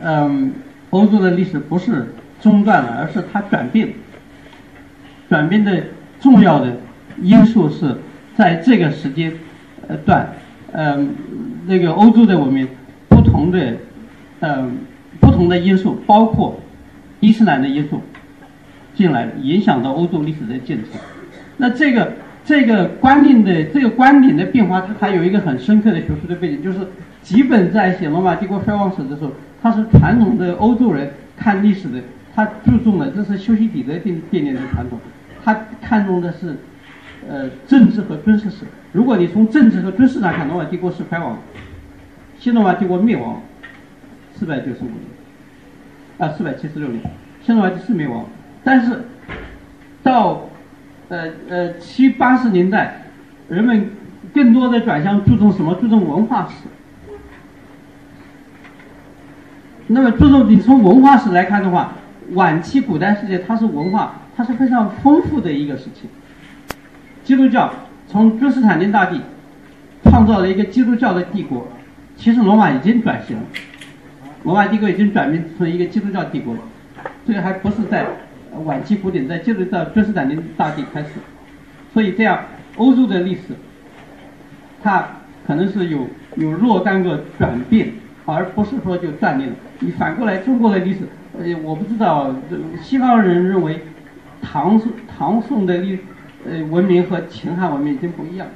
[0.02, 0.52] 嗯，
[0.96, 2.14] 欧洲的历史不是。
[2.42, 3.90] 中断了，而是它转变。
[5.30, 5.84] 转变的
[6.20, 6.78] 重要的
[7.22, 7.96] 因素是
[8.36, 9.32] 在这个时间
[10.06, 10.28] 段，
[10.74, 11.10] 嗯，
[11.66, 12.68] 那个欧洲的文明
[13.08, 13.78] 不同的
[14.42, 14.78] 嗯
[15.20, 16.60] 不同的因素，包括
[17.22, 18.02] 伊斯兰的因素
[18.94, 21.02] 进来，影响到欧洲历史的进程。
[21.58, 26.80] 那这个这个观念的这个观点的变化，它还有一个很深刻的学术的背景，就是
[27.26, 32.00] 基本在写罗马帝国衰亡史的时候，他是传统的欧洲人看历史的。
[32.36, 35.00] 他注重的这是修昔底德奠奠定的传统，
[35.44, 36.56] 他看重的是，
[37.28, 38.66] 呃，政治和军事史。
[38.92, 41.36] 如果你从政治和军事上看，罗马帝国是衰亡，
[42.38, 43.42] 新罗马帝国灭亡，
[44.36, 45.00] 四百九十五年，
[46.20, 47.02] 啊，四百七十六年，
[47.42, 48.24] 新罗马帝是灭亡，
[48.64, 49.00] 但是
[50.04, 50.42] 到
[51.08, 53.02] 呃呃七八十年代，
[53.48, 53.90] 人们
[54.34, 55.74] 更多的转向注重什么？
[55.76, 56.68] 注重文化史。
[59.88, 61.94] 那么注重你从文化史来看的话，
[62.32, 66.10] 晚期古代世界它是文化，它是非常丰富的一个时期。
[67.24, 67.72] 基督教
[68.08, 69.22] 从君士坦丁大帝
[70.04, 71.68] 创造了一个基督教的帝国，
[72.18, 73.44] 其实罗马已经转型了，
[74.44, 76.62] 罗马帝国已经转变成一个基督教帝国了。
[77.28, 78.08] 这个还不是在
[78.64, 81.10] 晚期古典，在接着到君士坦丁大帝开始，
[81.94, 82.40] 所以这样
[82.78, 83.42] 欧洲的历史，
[84.82, 85.06] 它
[85.46, 86.08] 可能是有
[86.38, 87.92] 有若干个转变。
[88.28, 89.54] 而不是说就断裂了。
[89.80, 91.00] 你反过来，中国的历史，
[91.38, 92.34] 呃，我不知道，
[92.82, 93.82] 西方人认为
[94.42, 96.00] 唐宋唐宋的历，
[96.50, 98.48] 呃，文明和秦汉文明已经不一样，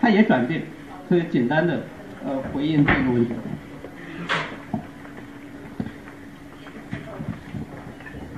[0.00, 0.62] 它也转变。
[1.08, 1.80] 所以简单的，
[2.24, 3.32] 呃，回应这个问题。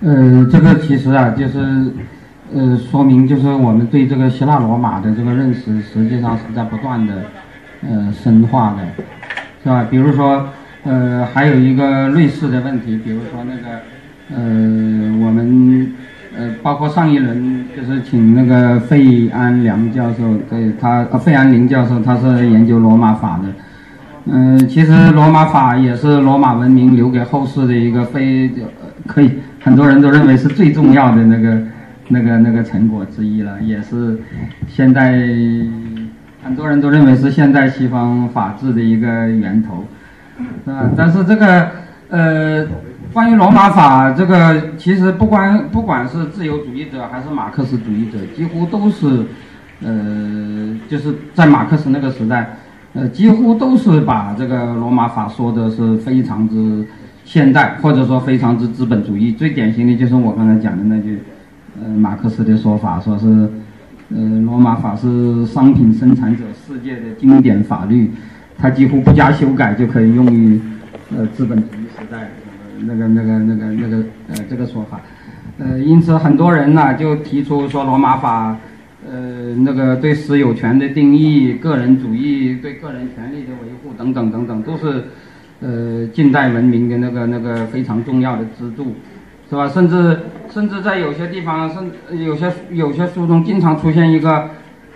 [0.00, 1.92] 呃，这个其实啊，就是，
[2.52, 7.22] 呃，说明就是我们对这个希腊罗马的这个认识，实际上是在不断的，
[7.82, 9.04] 呃，深化的。
[9.62, 9.86] 是吧？
[9.88, 10.48] 比如说，
[10.84, 13.80] 呃，还有一个类似的问题，比如说那个，
[14.34, 14.42] 呃，
[15.24, 15.92] 我们，
[16.36, 23.44] 呃，包括上一轮就是请那个费安良教授，对他，呃，费安林教授，他是研究罗马法的，
[24.26, 29.30] 嗯，其实罗马法也是罗马文明留给后世的一个非，呃可以
[29.60, 31.62] 很多人都认为是最重要的那个，
[32.08, 34.18] 那个那个成果之一了，也是
[34.68, 35.22] 现在。
[36.44, 39.86] 很多人都认为是现代西方法治的一个源头，
[40.66, 40.90] 啊？
[40.96, 41.68] 但是这个，
[42.08, 42.66] 呃，
[43.12, 49.26] 关于罗马法这个，其实不管不管是自由主义者还是马克思主义者，几乎都是，
[49.82, 52.56] 呃，就是在马克思那个时代，
[52.94, 56.86] 呃，几乎都是把这个罗马法说的是非常之
[57.24, 59.32] 现代，或者说非常之资本主义。
[59.32, 61.22] 最典型的就是我刚才讲的那句，
[61.80, 63.48] 呃，马克思的说法，说是。
[64.14, 68.12] 呃，罗马法是商品生产者世界的经典法律，
[68.62, 70.60] 它几乎不加修改就可以用于
[71.16, 72.30] 呃资本主义时代
[72.78, 73.96] 那个那个那个那个
[74.28, 75.00] 呃这个说法。
[75.58, 78.56] 呃，因此很多人呢就提出说罗马法
[79.04, 85.06] 呃那个对私有权的定义、个人主义对个人权利的维护等等等等，都是
[85.60, 88.94] 呃近代文明的那个那个非常重要的支柱。
[89.50, 89.68] 是吧？
[89.68, 91.90] 甚至甚至在有些地方，甚
[92.24, 94.48] 有些有些书中经常出现一个，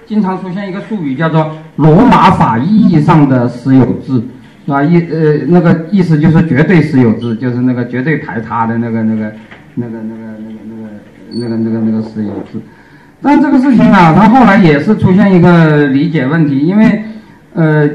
[0.07, 4.22] 经常出现一个术语，叫做罗马法意义上的私有制，
[4.64, 4.82] 是吧？
[4.82, 9.32] 意呃那个意思就是绝对私有制，就是那个绝对排他的那个那个
[9.74, 10.59] 那个那个那个
[11.32, 12.61] 那个那个那个那个私有制。
[13.20, 17.02] 但这个事情啊，它后来也是出现一个理解问题，因为
[17.54, 17.88] 呃，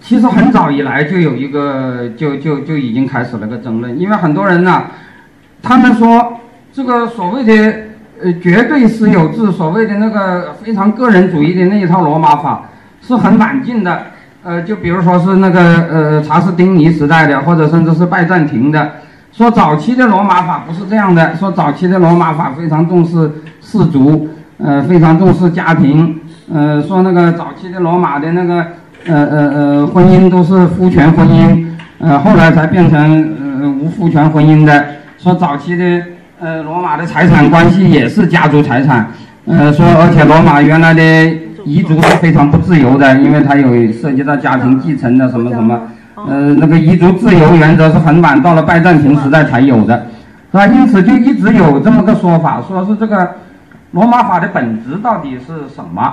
[0.00, 4.84] 其实很早以来就有一个就就就已经开始了个争论，因为很多人呢。
[5.64, 6.40] 他们说，
[6.72, 7.54] 这个所谓的
[8.22, 12.62] 呃绝对私有制，所谓的那个非常个人主义的那一套罗马法，
[13.00, 14.02] 是很晚近的。
[14.44, 15.60] 呃，就比如说是那个
[15.90, 18.92] 呃查士丁尼时代的，或者甚至是拜占庭的。
[19.30, 26.18] 说早期的罗马法不是这样的，说早期的罗马法非常重视氏族，呃，非常重视家庭。
[26.52, 28.66] 呃，说那个早期的罗马的那个
[29.06, 31.64] 呃呃呃婚姻都是夫权婚姻，
[31.98, 34.84] 呃，后来才变成呃无夫权婚姻的。
[35.18, 36.02] 说早期的
[36.42, 39.06] 呃罗马的财产关系也是家族财产，
[39.46, 41.02] 呃说而且罗马原来的
[41.64, 45.80] 遗族是非常不自由的，因为它有涉及到家庭继承的什么什么，
[46.16, 50.04] 呃那个遗族自由原则是很晚到了拜占庭时代才有的，
[50.50, 50.66] 是吧？
[50.66, 53.36] 因此就一直有这么个说法，说是这个
[53.92, 56.12] 罗马法的本质到底是什么？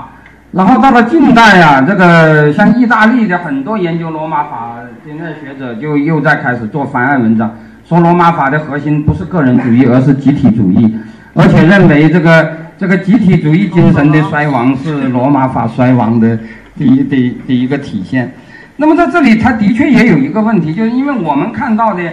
[0.51, 7.51] 然后到了近代啊，这个像意大利的很多研究罗马法的那学者就又在开始做翻案文章。
[7.89, 10.95] 说罗马法的核心不是个人主义，而是集体主义，
[11.33, 16.37] 而且认为这个这个集体主义精神的衰亡是罗马法衰亡的
[16.77, 18.31] 第一的第一个体现。
[18.75, 22.03] 那么在这里，他的确也有一个问题，就是因为我们看到的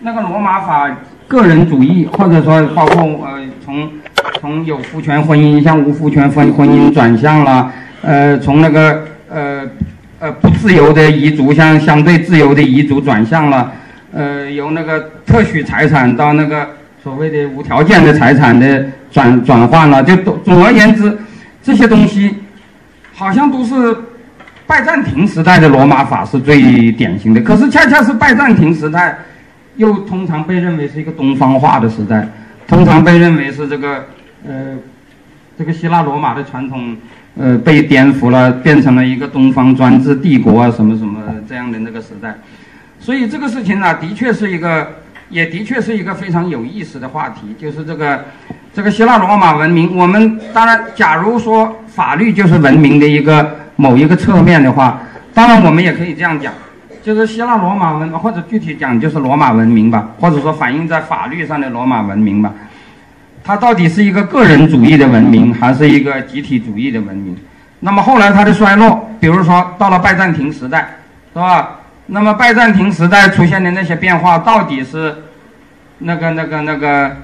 [0.00, 0.94] 那个罗马法
[1.26, 3.88] 个人主义，或者说包括呃从
[4.42, 7.72] 从有夫权婚姻向无夫权婚婚姻转向了，
[8.02, 9.62] 呃从那个呃
[10.18, 13.72] 呃不自由的彝族向相对自由的彝族转向了。
[14.14, 16.68] 呃，由那个特许财产到那个
[17.02, 21.18] 所谓的无条件的财产的转转换了，就总总而言之，
[21.60, 22.32] 这些东西
[23.12, 23.96] 好像都是
[24.68, 27.40] 拜占庭时代的罗马法是最典型的。
[27.40, 29.18] 可是恰恰是拜占庭时代，
[29.78, 32.28] 又通常被认为是一个东方化的时代，
[32.68, 34.06] 通常被认为是这个
[34.46, 34.76] 呃
[35.58, 36.96] 这个希腊罗马的传统
[37.36, 42.32] 呃被颠覆了，变成了一个东方专制帝国啊什么什么这样的那个时代。
[43.04, 44.88] 所以这个事情呢，的确是一个，
[45.28, 48.24] 也的确是一个非常有意思的话题，就是这个
[48.72, 49.94] 这个希腊罗马文明。
[49.94, 55.02] 我们当然，假如说法律就是文明的一个某一个侧面的话，
[55.34, 56.50] 当然我们也可以这样讲，
[57.02, 62.54] 就是希腊罗马文，或者具体讲就是罗马文明吧，或者说反映在法律上的罗马文明吧。
[63.44, 67.36] 它到底是一个个人主义的文明，还是一个集体主义的文明？
[67.80, 70.96] 那么后来它的衰落，比如说到了拜占庭时代，
[71.34, 71.80] 是吧？
[72.06, 75.14] 那么拜占庭时代出现的那些变化，到底是
[75.98, 77.16] 那个、那个、那个、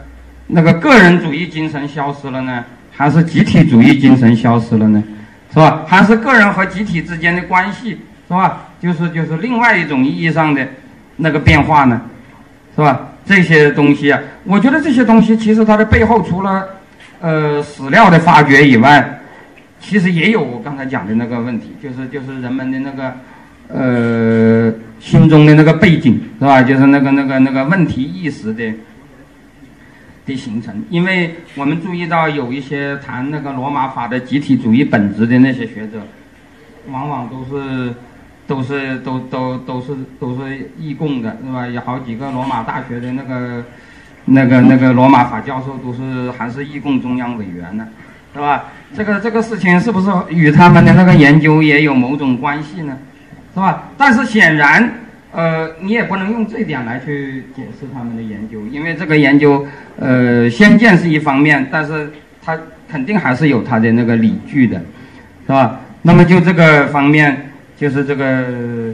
[0.46, 5.02] 那个个人主义精神消失了呢，还是集体主义精神消失了呢？
[5.52, 5.82] 是吧？
[5.86, 7.90] 还是个人和集体之间的关系，
[8.26, 8.68] 是吧？
[8.80, 10.66] 就是就是另外一种意义上的
[11.16, 12.00] 那个变化呢，
[12.74, 13.08] 是吧？
[13.26, 16.66] 这些东西啊，我觉得这些东西其实它的背后，除了
[17.20, 19.20] 呃史料的发掘以外，
[19.78, 23.14] 其实也有我刚才讲的那个问题，就是就是人们的那个
[23.72, 26.62] 呃心中的那个背景，是吧？
[26.62, 28.72] 就是那个那个那个问题意识的
[30.26, 30.82] 的形成。
[30.90, 36.02] 因为我们注意到有一些谈那个罗马法的集体主义本质的那些学者，
[36.90, 37.92] 往往都是。
[38.46, 41.68] 都是都都都是都是义工的，是吧？
[41.68, 43.64] 有好几个罗马大学的那个
[44.24, 47.86] 那个那个罗马法教授都是还是义工中央委员呢，
[48.34, 48.64] 是吧？
[48.92, 52.98] 这个这个事情是不是与他们的那个研究也有某种关系呢？
[53.54, 53.90] 是吧？
[53.96, 54.92] 但是显然，
[55.32, 59.66] 呃，你也不能用这点来去解释他们的研究，因为这个研究，
[59.98, 62.10] 呃，先见是一方面，但是
[62.44, 64.78] 它肯定还是有它的那个理据的，
[65.46, 65.80] 是吧？
[66.02, 67.46] 那么就这个方面。
[67.80, 68.92] 就是这个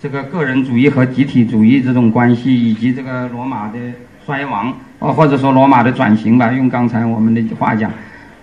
[0.00, 3.78] 这个个人主义和集体主义这种关系，以及这个罗马的
[4.24, 7.90] 衰亡，哦，或者说罗马的转型吧，用刚才我们的话讲，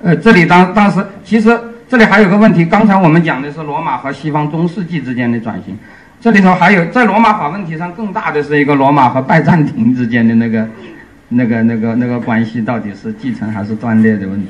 [0.03, 1.58] 呃，这里当当时其实
[1.90, 5.78] 这里还有个问题，刚才我们讲的是罗马和西方中世纪之间的转型，
[6.20, 10.68] 这里头还有在罗马法问题上更大的是一个罗马和拜占庭之间的那个
[11.30, 14.50] 那个那个那个关系到底是继承还是断裂的问题，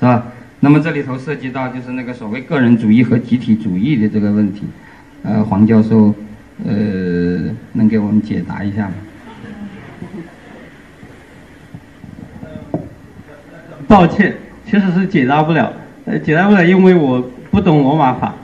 [0.00, 0.24] 是吧？
[0.60, 4.64] 那么这里头涉及到就是那个所谓个人主义和集体主义的这个问题，
[5.22, 6.12] 呃，黄教授，
[6.66, 6.74] 呃，
[7.74, 8.94] 能给我们解答一下吗？
[13.86, 14.34] 抱歉，
[14.66, 15.72] 其实是解答不了，
[16.08, 18.34] 呃，解答不了，因为我不懂罗马法。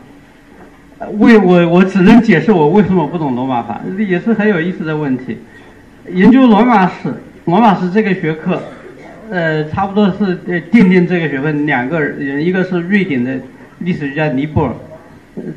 [1.19, 5.39] 为我我只能解释我为什么不懂罗马法，也是很有意思的问题。
[6.11, 7.15] 研究罗马史，
[7.47, 8.63] 罗马史这个学科。
[9.31, 13.39] 呃，差不多是呃奠定这个学问两个人，一个是瑞典的
[13.79, 14.75] 历史学家尼泊尔，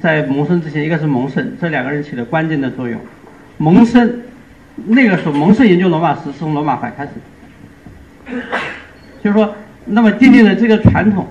[0.01, 2.99] 在蒙生之前，一个是蒙生，这两个人起了关键的作用。
[3.58, 4.22] 蒙生
[4.86, 7.12] 那个时候，蒙生研究罗马史是从罗马法开始，
[9.24, 9.53] 就是说，
[9.86, 11.28] 那么奠定了这个传统。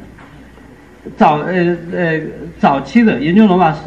[1.16, 2.20] 早呃呃
[2.58, 3.80] 早期的研究罗马史，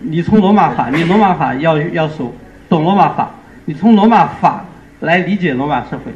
[0.00, 2.34] 你从罗马法， 你罗马法要要熟，
[2.68, 3.30] 懂罗马法，
[3.64, 4.64] 你从罗马法
[5.00, 6.12] 来理解罗马社会，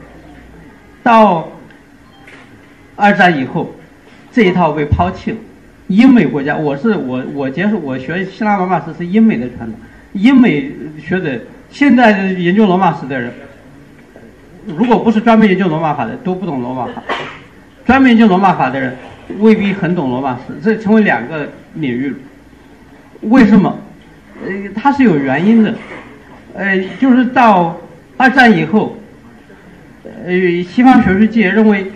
[1.03, 1.49] 到。
[3.03, 3.75] 二战以后，
[4.31, 5.39] 这一套被抛弃了。
[5.87, 9.73] 英美国家，我是我我接受我学希腊罗马史是英美的传统。
[10.13, 10.71] 英美
[11.03, 11.41] 学者
[11.71, 13.33] 现在研究罗马史的人，
[14.67, 17.03] 如果不是专门研究罗马法的，都不懂罗马法。
[17.85, 18.97] 专门研究罗马法的人
[19.39, 22.15] 未必很懂罗马史，这成为两个领域。
[23.23, 23.79] 为什么？
[24.45, 25.75] 呃，它是有原因的。
[26.55, 27.79] 呃，就是到
[28.17, 28.97] 二战以后，
[30.25, 31.91] 呃，西方学术界认为。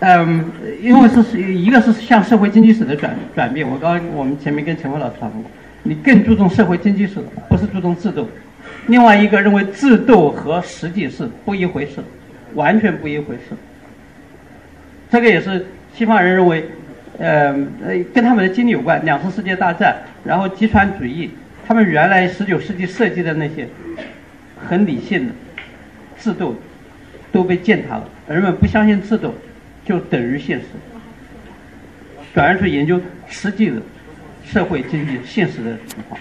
[0.00, 0.44] 嗯，
[0.80, 3.68] 因为是一个是向社会经济史的转转变。
[3.68, 5.50] 我刚我们前面跟陈辉老师讨论过，
[5.82, 7.14] 你更注重社会经济史，
[7.48, 8.28] 不是注重制度。
[8.86, 11.96] 另外一个认为制度和实际是不一回事，
[12.54, 13.56] 完全不一回事。
[15.10, 16.64] 这个也是西方人认为，
[17.18, 17.54] 呃
[17.84, 19.04] 呃，跟他们的经历有关。
[19.04, 21.30] 两次世界大战，然后集权主义，
[21.66, 23.66] 他们原来十九世纪设计的那些
[24.68, 25.32] 很理性的
[26.18, 26.60] 制度
[27.32, 29.34] 都被践踏了，人们不相信制度。
[29.84, 30.66] 就等于现实，
[32.34, 33.80] 转而去研究实际的
[34.44, 36.20] 社会经济现实的情况，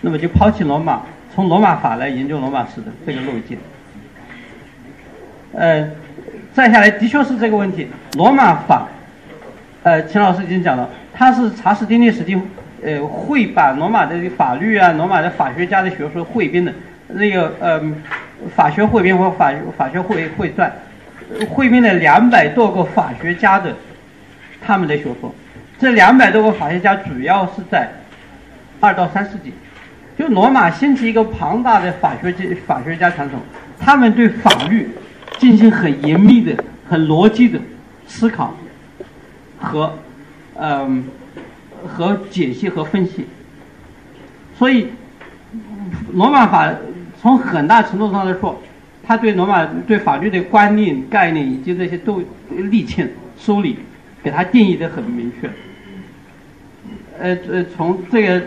[0.00, 1.02] 那么就抛弃罗马，
[1.34, 3.58] 从罗马法来研究罗马史的这个路径。
[5.52, 5.90] 呃，
[6.52, 8.88] 再下来的确是这个问题，罗马法，
[9.82, 12.40] 呃，秦老师已经讲了，他是查士丁尼时期，
[12.82, 16.72] 呃，会把罗马的法律啊，罗马的法学家的学说汇编的，
[17.08, 17.80] 那个呃，
[18.54, 20.70] 法学汇编或法法学汇汇传。
[21.48, 23.72] 汇编了两百多个法学家的
[24.60, 25.32] 他们的学说，
[25.78, 27.88] 这两百多个法学家主要是在
[28.80, 29.54] 二到三世纪，
[30.18, 33.38] 就罗马兴起一个庞大的法学界法学家传统，
[33.78, 34.90] 他们对法律
[35.40, 37.58] 进行很严密的、很逻辑的
[38.06, 38.54] 思考
[39.58, 39.92] 和
[40.54, 41.02] 嗯
[41.88, 43.24] 和解析和分析，
[44.58, 44.88] 所以
[46.12, 46.72] 罗马法
[47.20, 48.60] 从很大程度上来说，
[49.02, 53.78] 他对罗马对法律的观念、概念以及这些都立清、梳理，
[54.22, 55.50] 给他定义的很明确。
[57.18, 58.42] 呃呃，从这个，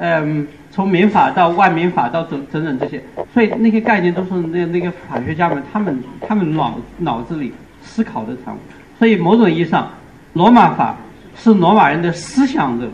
[0.00, 3.00] 嗯，从民法到万民法到整整整这些，
[3.32, 8.58] 所以那些概念都是那那个法学家们他们他们脑脑子里思考的产物。
[8.98, 9.88] 所以某种意义上，
[10.32, 10.96] 罗马法
[11.36, 12.88] 是罗马人的思想的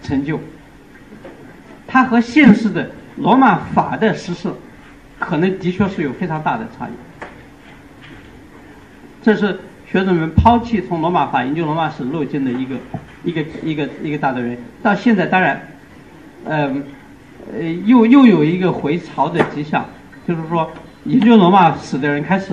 [0.00, 0.38] 成就。
[1.88, 4.48] 它和现实的罗马法的实施，
[5.18, 6.90] 可能的确是有非常大的差异。
[9.22, 9.58] 这是
[9.90, 12.76] 学者们抛弃从罗马法研究罗马史路径的一个
[13.24, 14.58] 一个一个一个大的原因。
[14.84, 15.60] 到现在，当然，
[16.44, 16.72] 呃，
[17.52, 19.84] 呃，又又有一个回潮的迹象，
[20.26, 20.70] 就是说，
[21.04, 22.52] 研究罗马史的人开始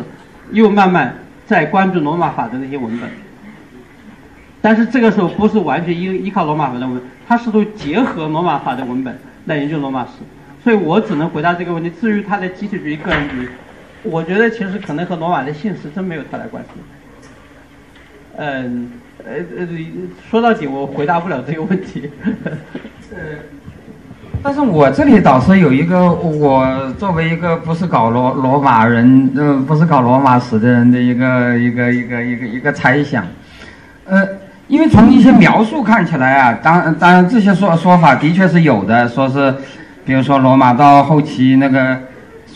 [0.51, 1.15] 又慢慢
[1.45, 3.09] 在关注罗马法的那些文本。
[4.61, 9.17] 但是这个时候不是完全依依靠罗马法的文本，他试图结合罗马法的文本。
[9.45, 10.11] 来研究罗马史，
[10.63, 11.89] 所以我只能回答这个问题。
[11.99, 13.47] 至于他的集体主义、个人主义，
[14.03, 16.69] 我觉得其实可能和罗马的现实真没有太大关系。
[18.37, 18.91] 嗯，
[19.25, 19.67] 呃呃，
[20.29, 22.07] 说到底我回答不了这个问题。
[23.09, 23.17] 呃，
[24.43, 33.25] 但是我这里倒是有一个，我作为一个不是搞罗罗马人，呃，不是搞罗马史的人的一个一个一个一个一个猜想，
[34.05, 34.27] 呃。
[34.67, 39.53] 因为从一些描述看起来啊，当当然这些说说法的确是有的，说是，
[40.05, 41.97] 比如说罗马到后期那个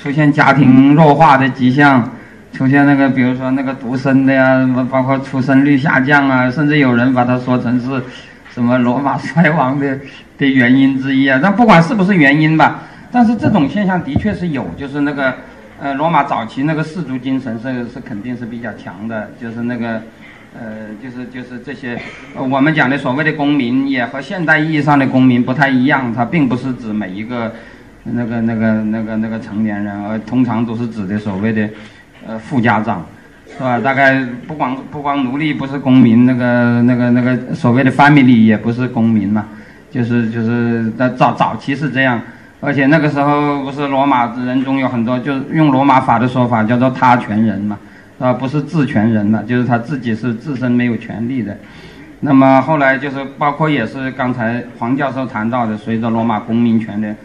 [0.01, 2.09] 出现家庭弱化的迹象，
[2.53, 8.01] 出现那个比如说那个独生的呀，包括出生率下降啊，甚至有人把它说成是
[8.53, 9.99] 什么罗马 衰亡的
[10.37, 11.39] 的原因之一啊。
[11.41, 12.81] 但不管是不是原因吧，
[13.11, 15.35] 但是这种现象的确是有，就是那个
[15.81, 20.01] 呃罗马早期那个氏族精神是是肯定是比较强的，就是那个。
[20.57, 21.99] 呃，就是就是这些，
[22.33, 26.13] 我们讲的所谓的公民，也和现代意义上的公民不太一样。
[26.13, 27.53] 它并不是指每一个
[28.03, 31.69] 那个那个那个那个成年人，而通常都是指的所谓的
[32.25, 33.05] 呃富家长，
[33.45, 33.77] 是吧？
[33.79, 39.45] 大概不光不光奴隶不是公民，那个那个那个所谓的 family 也不是公民嘛。
[39.95, 42.21] 就是就是在早早期是这样，
[42.59, 47.77] 而且那个时候不是罗马人中有很多，就用罗马法的说法叫做他权人嘛。
[48.19, 51.57] 啊，不是自权人了，就是他自己是自身没有权利的。
[52.19, 57.15] 那么后来就是包括也是刚才黄教授谈到的，随着罗马公民权的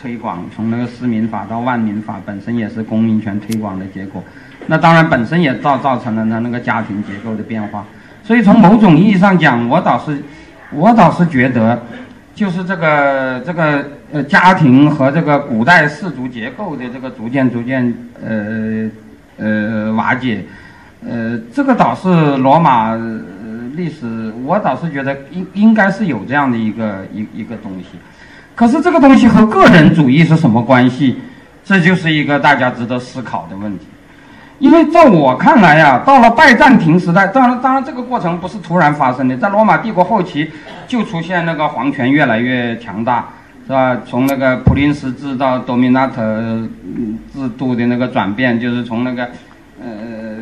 [0.00, 4.24] 推广，从那个私民法到万民法，本身也是公民权推广的结果。
[4.66, 7.84] 那当然本身也造造成了他那个家庭结构的变化。
[8.22, 10.22] 所以从某种意义上讲，我倒是
[10.72, 11.82] 我倒是觉得，
[12.34, 17.94] 就是这个这个呃家庭和这个古代氏族结构的这个逐渐逐渐
[18.24, 18.90] 呃。
[19.40, 20.44] 呃，瓦解，
[21.08, 22.08] 呃，这个倒是
[22.38, 22.92] 罗马
[23.76, 27.96] 历史，我倒是觉得应应该是有这样的一个一一个东西，
[28.56, 31.18] 可是这个东西和个人主义是什么关系？
[31.64, 33.86] 这就是一个大家值得思考的问题。
[34.58, 40.50] 因为在我看来呀，到了拜占庭时代，当然当然这个过程不是突然发生的，在罗马帝国后期
[40.86, 43.28] 就出现那个皇权越来越强大。
[43.68, 43.98] 是吧？
[44.06, 46.66] 从那个普林斯制到 dominator
[47.34, 49.24] 制度的那个转变，就是从那个
[49.78, 50.38] 呃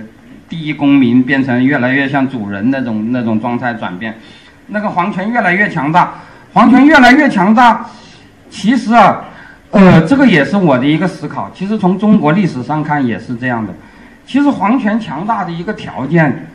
[0.48, 4.16] 第一公民变成越来越像主人那种那种状态转变，
[4.68, 6.14] 那个皇权越来越强大，
[6.52, 7.86] 皇权越来越强大。
[8.48, 9.24] 其实啊，
[9.72, 11.50] 呃，这个也是我的一个思考。
[11.52, 13.72] 其实从中国历史上看也是这样的。
[14.26, 16.46] 其实皇权强大的一个条件，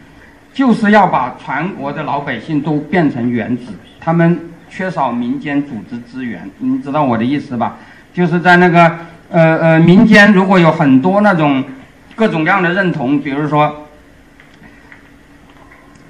[0.54, 4.40] 就是要把全国的老百姓都变成原子，他们。
[4.74, 7.76] 缺少民间组织资源，你知道我的意思吧？
[8.14, 8.90] 就是在那个
[9.30, 11.62] 呃呃民间，如果有很多那种
[12.16, 13.86] 各种各样的认同，比如说，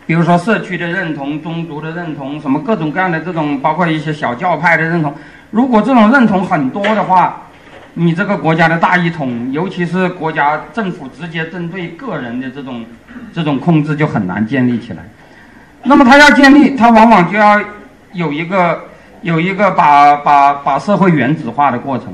[0.06, 5.12] 比如说社区的认同、宗族的认同，什么各种各样的这种，包括一些小教派的认同，
[5.50, 7.42] 如果这种认同很多的话，
[7.94, 12.86] 你这个国家的大一统，尤其是国家政府直接针对个人的这种
[13.34, 15.04] 这种控制，就很难建立起来。
[15.84, 17.62] 那么他要建立，他往往就要。
[18.14, 18.90] 有一个
[19.22, 22.08] 有一个把把把社会原子化的过程，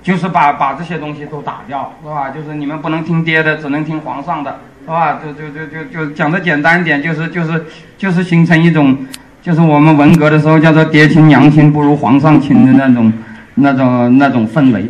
[0.00, 2.30] 就是把把这些东西都打掉，是吧？
[2.30, 5.18] 就是你们不能听爹的，只能听皇上的，是吧？
[5.20, 7.66] 就就就就就讲的简单一点，就是就是
[7.98, 8.96] 就是形成一种，
[9.42, 13.12] 就是我们文革的时候叫做爹亲娘亲不如皇上亲的那种
[13.56, 14.82] 那种那种氛围，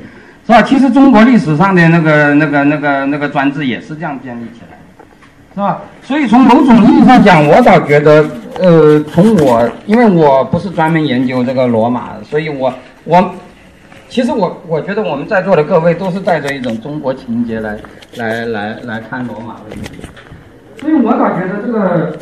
[0.46, 0.62] 是吧？
[0.62, 5.80] 其实中国历史上的那个那个那个那个专制也是这样建立起来的，是吧？
[6.02, 8.24] 所以从某种意义上讲，我倒觉得。
[8.58, 12.72] 呃，从我，因为我不是专门研究这个罗马，所以我
[13.04, 13.34] 我
[14.08, 17.76] 其实我我觉得我们在座的各位都是带着一种中国情节来
[18.14, 19.90] 来来来看罗马问题，
[20.80, 22.16] 所以我倒觉得这个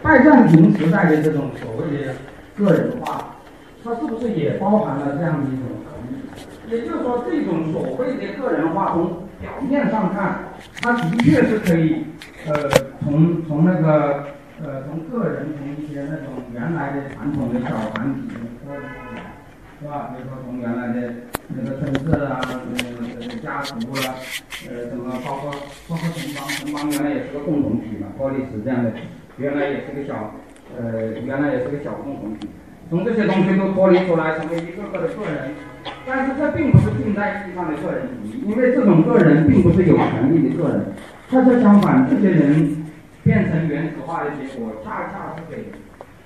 [0.00, 2.14] 拜占庭时代的这种所谓的
[2.56, 3.34] 个人化，
[3.82, 5.66] 它是不是也包含了这样的一种？
[6.70, 10.38] 也就是说，这种所谓的个人化，从表面上看，
[10.80, 12.04] 它的确是可以，
[12.46, 12.70] 呃，
[13.02, 14.26] 从从那个
[14.62, 18.20] 呃，从个人从一些那种原来的传统的小团体
[18.64, 19.34] 脱离出来，
[19.80, 20.14] 是吧？
[20.14, 21.12] 比如说从原来的
[21.48, 24.14] 那个村社啊，呃，家族啊，
[24.68, 25.50] 呃，什么包括
[25.88, 28.92] 包括城邦，城邦原来也是个共同体嘛，波利斯这样的，
[29.38, 30.34] 原来也是个小，
[30.78, 32.48] 呃，原来也是个小共同体。
[32.90, 35.54] 从这些东西都脱离出来，成为一个个的个人，
[36.04, 40.92] 但是这并不是近代意义上的个人主义，因为这种个人并不是有权利的个人，
[41.30, 42.84] 恰恰相反，这些人
[43.22, 45.70] 变成原子化的结果，恰恰是给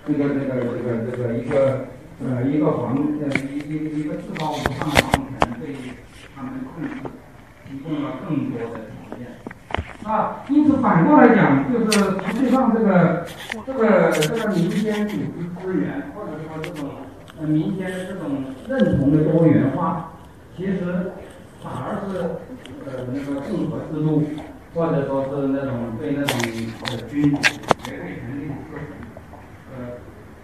[0.07, 1.87] 这个这个这个这个一个
[2.25, 5.31] 呃一个皇呃一一一个至高无上的王权
[5.61, 5.77] 对
[6.35, 6.89] 他们控制
[7.69, 9.14] 提供了更多的条件。
[10.05, 11.91] 啊，因此反过来讲，就是
[12.27, 13.27] 实际上这个
[13.67, 16.91] 这个这个民间组织资源，或者说这种
[17.41, 20.13] 呃民间的这种认同的多元化，
[20.55, 21.13] 其实
[21.63, 22.19] 反而是
[22.85, 24.25] 呃那个共和制度，
[24.75, 26.39] 或者说是那种对那种
[26.91, 27.41] 呃君主
[27.83, 28.55] 绝对权力的，
[29.73, 29.97] 呃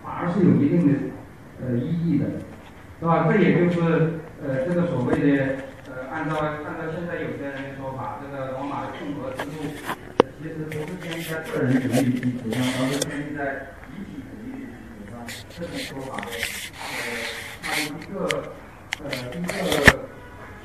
[0.03, 0.99] 反而是有一定的
[1.63, 2.25] 呃意义的，
[2.99, 3.29] 是吧？
[3.31, 5.70] 这也就是呃这个所谓的。
[6.11, 9.63] 按照按照现在有些人的说法，这个罗马的共和制度
[10.43, 15.23] 其实不是建立在个人主义基础上，而是建立在集体主义基础上。
[15.55, 17.07] 这种说法，呃，
[17.63, 18.27] 它一个
[18.99, 19.55] 呃一个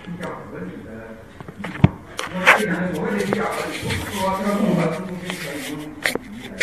[0.02, 1.14] 比较合理的
[1.62, 1.94] 地方。
[2.34, 6.58] 那这两个所谓的比较合理，不是说这个共和制度就可以不用主义的，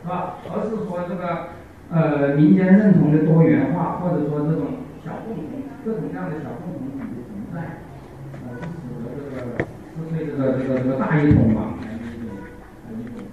[0.00, 0.40] 是吧？
[0.48, 1.52] 而是说这个
[1.92, 5.44] 呃民间认同的多元化，或者说这种小共同
[5.84, 6.99] 各种各样的小共同。
[10.10, 12.32] 对这个这个这个大一统王权的一种
[12.96, 13.26] 一种，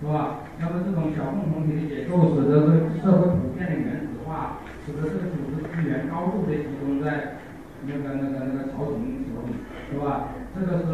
[0.00, 0.44] 是吧？
[0.60, 2.70] 那么这种小共同体的结构，使得这个
[3.02, 7.38] 社会普遍的原子化，使得这个组织资源高度的集中在
[7.86, 9.54] 那个那个那个朝廷手里，
[9.90, 10.28] 是吧？
[10.54, 10.86] 这个是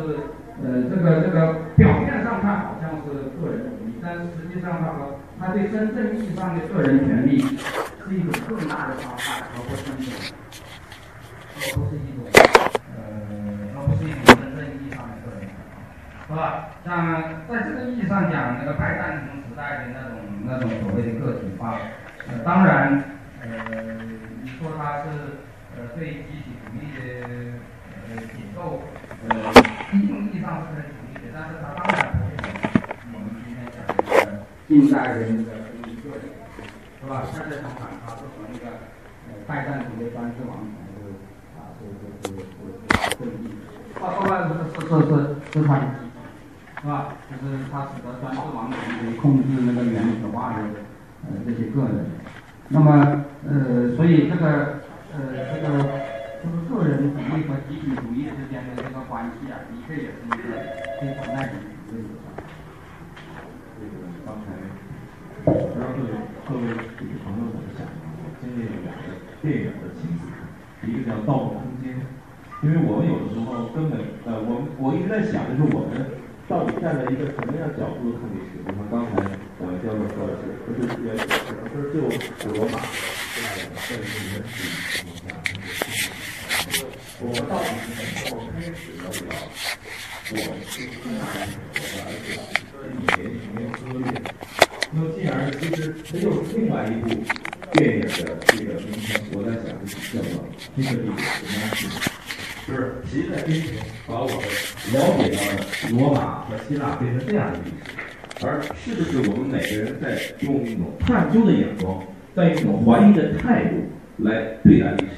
[0.62, 1.36] 呃这个这个
[1.76, 3.10] 表面上看好像是
[3.40, 10.06] 个人主义，但是实际上它和它对真正意义上的个人权利是一种更大的伤害和不尊重，
[11.56, 12.22] 而不是一种
[16.28, 16.68] 是吧？
[16.84, 21.80] 像在这个意义上讲，那个拜占庭时代的那种那种所谓的个体化，
[22.28, 23.02] 呃，当然，
[23.40, 23.48] 呃，
[24.42, 25.40] 你说它是
[25.74, 27.56] 呃对集体主义的
[28.12, 28.82] 呃结构，
[29.26, 29.34] 呃，
[29.96, 32.36] 一定意义上是很主义的，但是它当然不是
[33.14, 36.28] 我们今天讲的近代的那个独立个体，
[37.00, 37.24] 是吧？
[37.32, 38.76] 恰恰相反，它是从那个
[39.28, 41.08] 呃拜占庭的专制王权是
[41.56, 43.56] 啊是是是是正义，
[43.96, 45.80] 啊，后来是是是是它。
[46.80, 47.12] 是吧？
[47.28, 50.62] 就是它使得专制王权可以控制那个原子化的
[51.26, 52.06] 呃这些个人。
[52.68, 54.78] 那么呃，所以这个
[55.10, 55.18] 呃
[55.50, 55.66] 这个
[56.38, 60.54] 就是个人主义和集体主义之间的这个关系啊，的确也是一个
[61.00, 62.14] 非常耐人寻味的。
[63.74, 64.54] 这个刚才
[65.44, 66.14] 不知道各位
[66.46, 66.62] 各位
[66.94, 67.90] 这个朋友怎么想的？
[68.40, 70.22] 今天有两个电影的情节，
[70.86, 71.96] 一个叫《盗梦空间》，
[72.62, 76.17] 因为我们有的时候根本呃，我我一直在想，就是我们。
[76.48, 78.56] 到底站在一个什么样角度看历史？
[78.64, 79.20] 比如说刚才
[79.60, 81.22] 两位教授说的是，不是原始，
[81.68, 82.00] 不是就
[82.40, 82.80] 古罗马
[83.34, 84.50] 这样的政治原始
[84.96, 85.36] 情况下，
[87.20, 89.36] 我们到底是什么时候开始要要
[90.30, 90.96] 我们去看
[91.74, 94.08] 我们而且是以前没有割裂？
[94.90, 97.06] 那么进而其实它又是另外一部
[97.72, 98.08] 电影的
[98.46, 100.40] 这个名称，我在想是叫做
[100.74, 102.07] 《黑色帝国》的
[102.74, 103.74] 是谁在今天
[104.06, 104.36] 把我们
[104.92, 112.02] 了解到的罗马和希腊变成这样的历史，而是不是我们每个人在用一种探究的眼光，
[112.36, 113.76] 在用一种怀疑的态度
[114.18, 115.12] 来对待历史？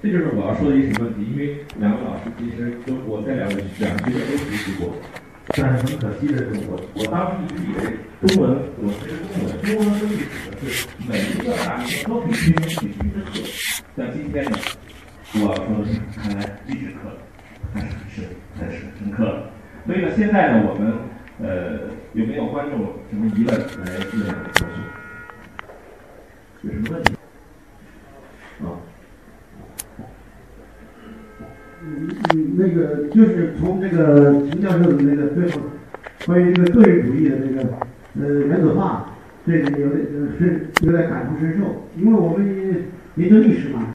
[0.00, 1.26] 这就是我要说的一个问题。
[1.32, 4.94] 因为两位老师其实跟我在两个两个学都学习过，
[5.48, 7.82] 但是很可惜的是，我我当时一直以为
[8.28, 13.42] 中文我学中文，中文和历史的是每一个大学都可以学进去的课，
[13.96, 14.56] 但今天呢？
[15.38, 16.96] 我说的是，看来历史课
[17.74, 18.22] 还是是
[18.58, 19.42] 还是深刻。
[19.86, 20.92] 所以呢，现在呢，我们
[21.42, 24.66] 呃有没有观众什么疑问来问我说？
[26.62, 27.14] 有什么问题？
[28.62, 28.80] 啊？
[31.82, 32.08] 嗯，
[32.56, 35.60] 那个就是从这个秦教授的那个最后
[36.24, 37.68] 关于这个个人主义的那个
[38.20, 39.14] 呃原子化，
[39.46, 40.06] 这个有点
[40.38, 42.84] 是有点感同身受，因为我们
[43.16, 43.92] 研究历史嘛。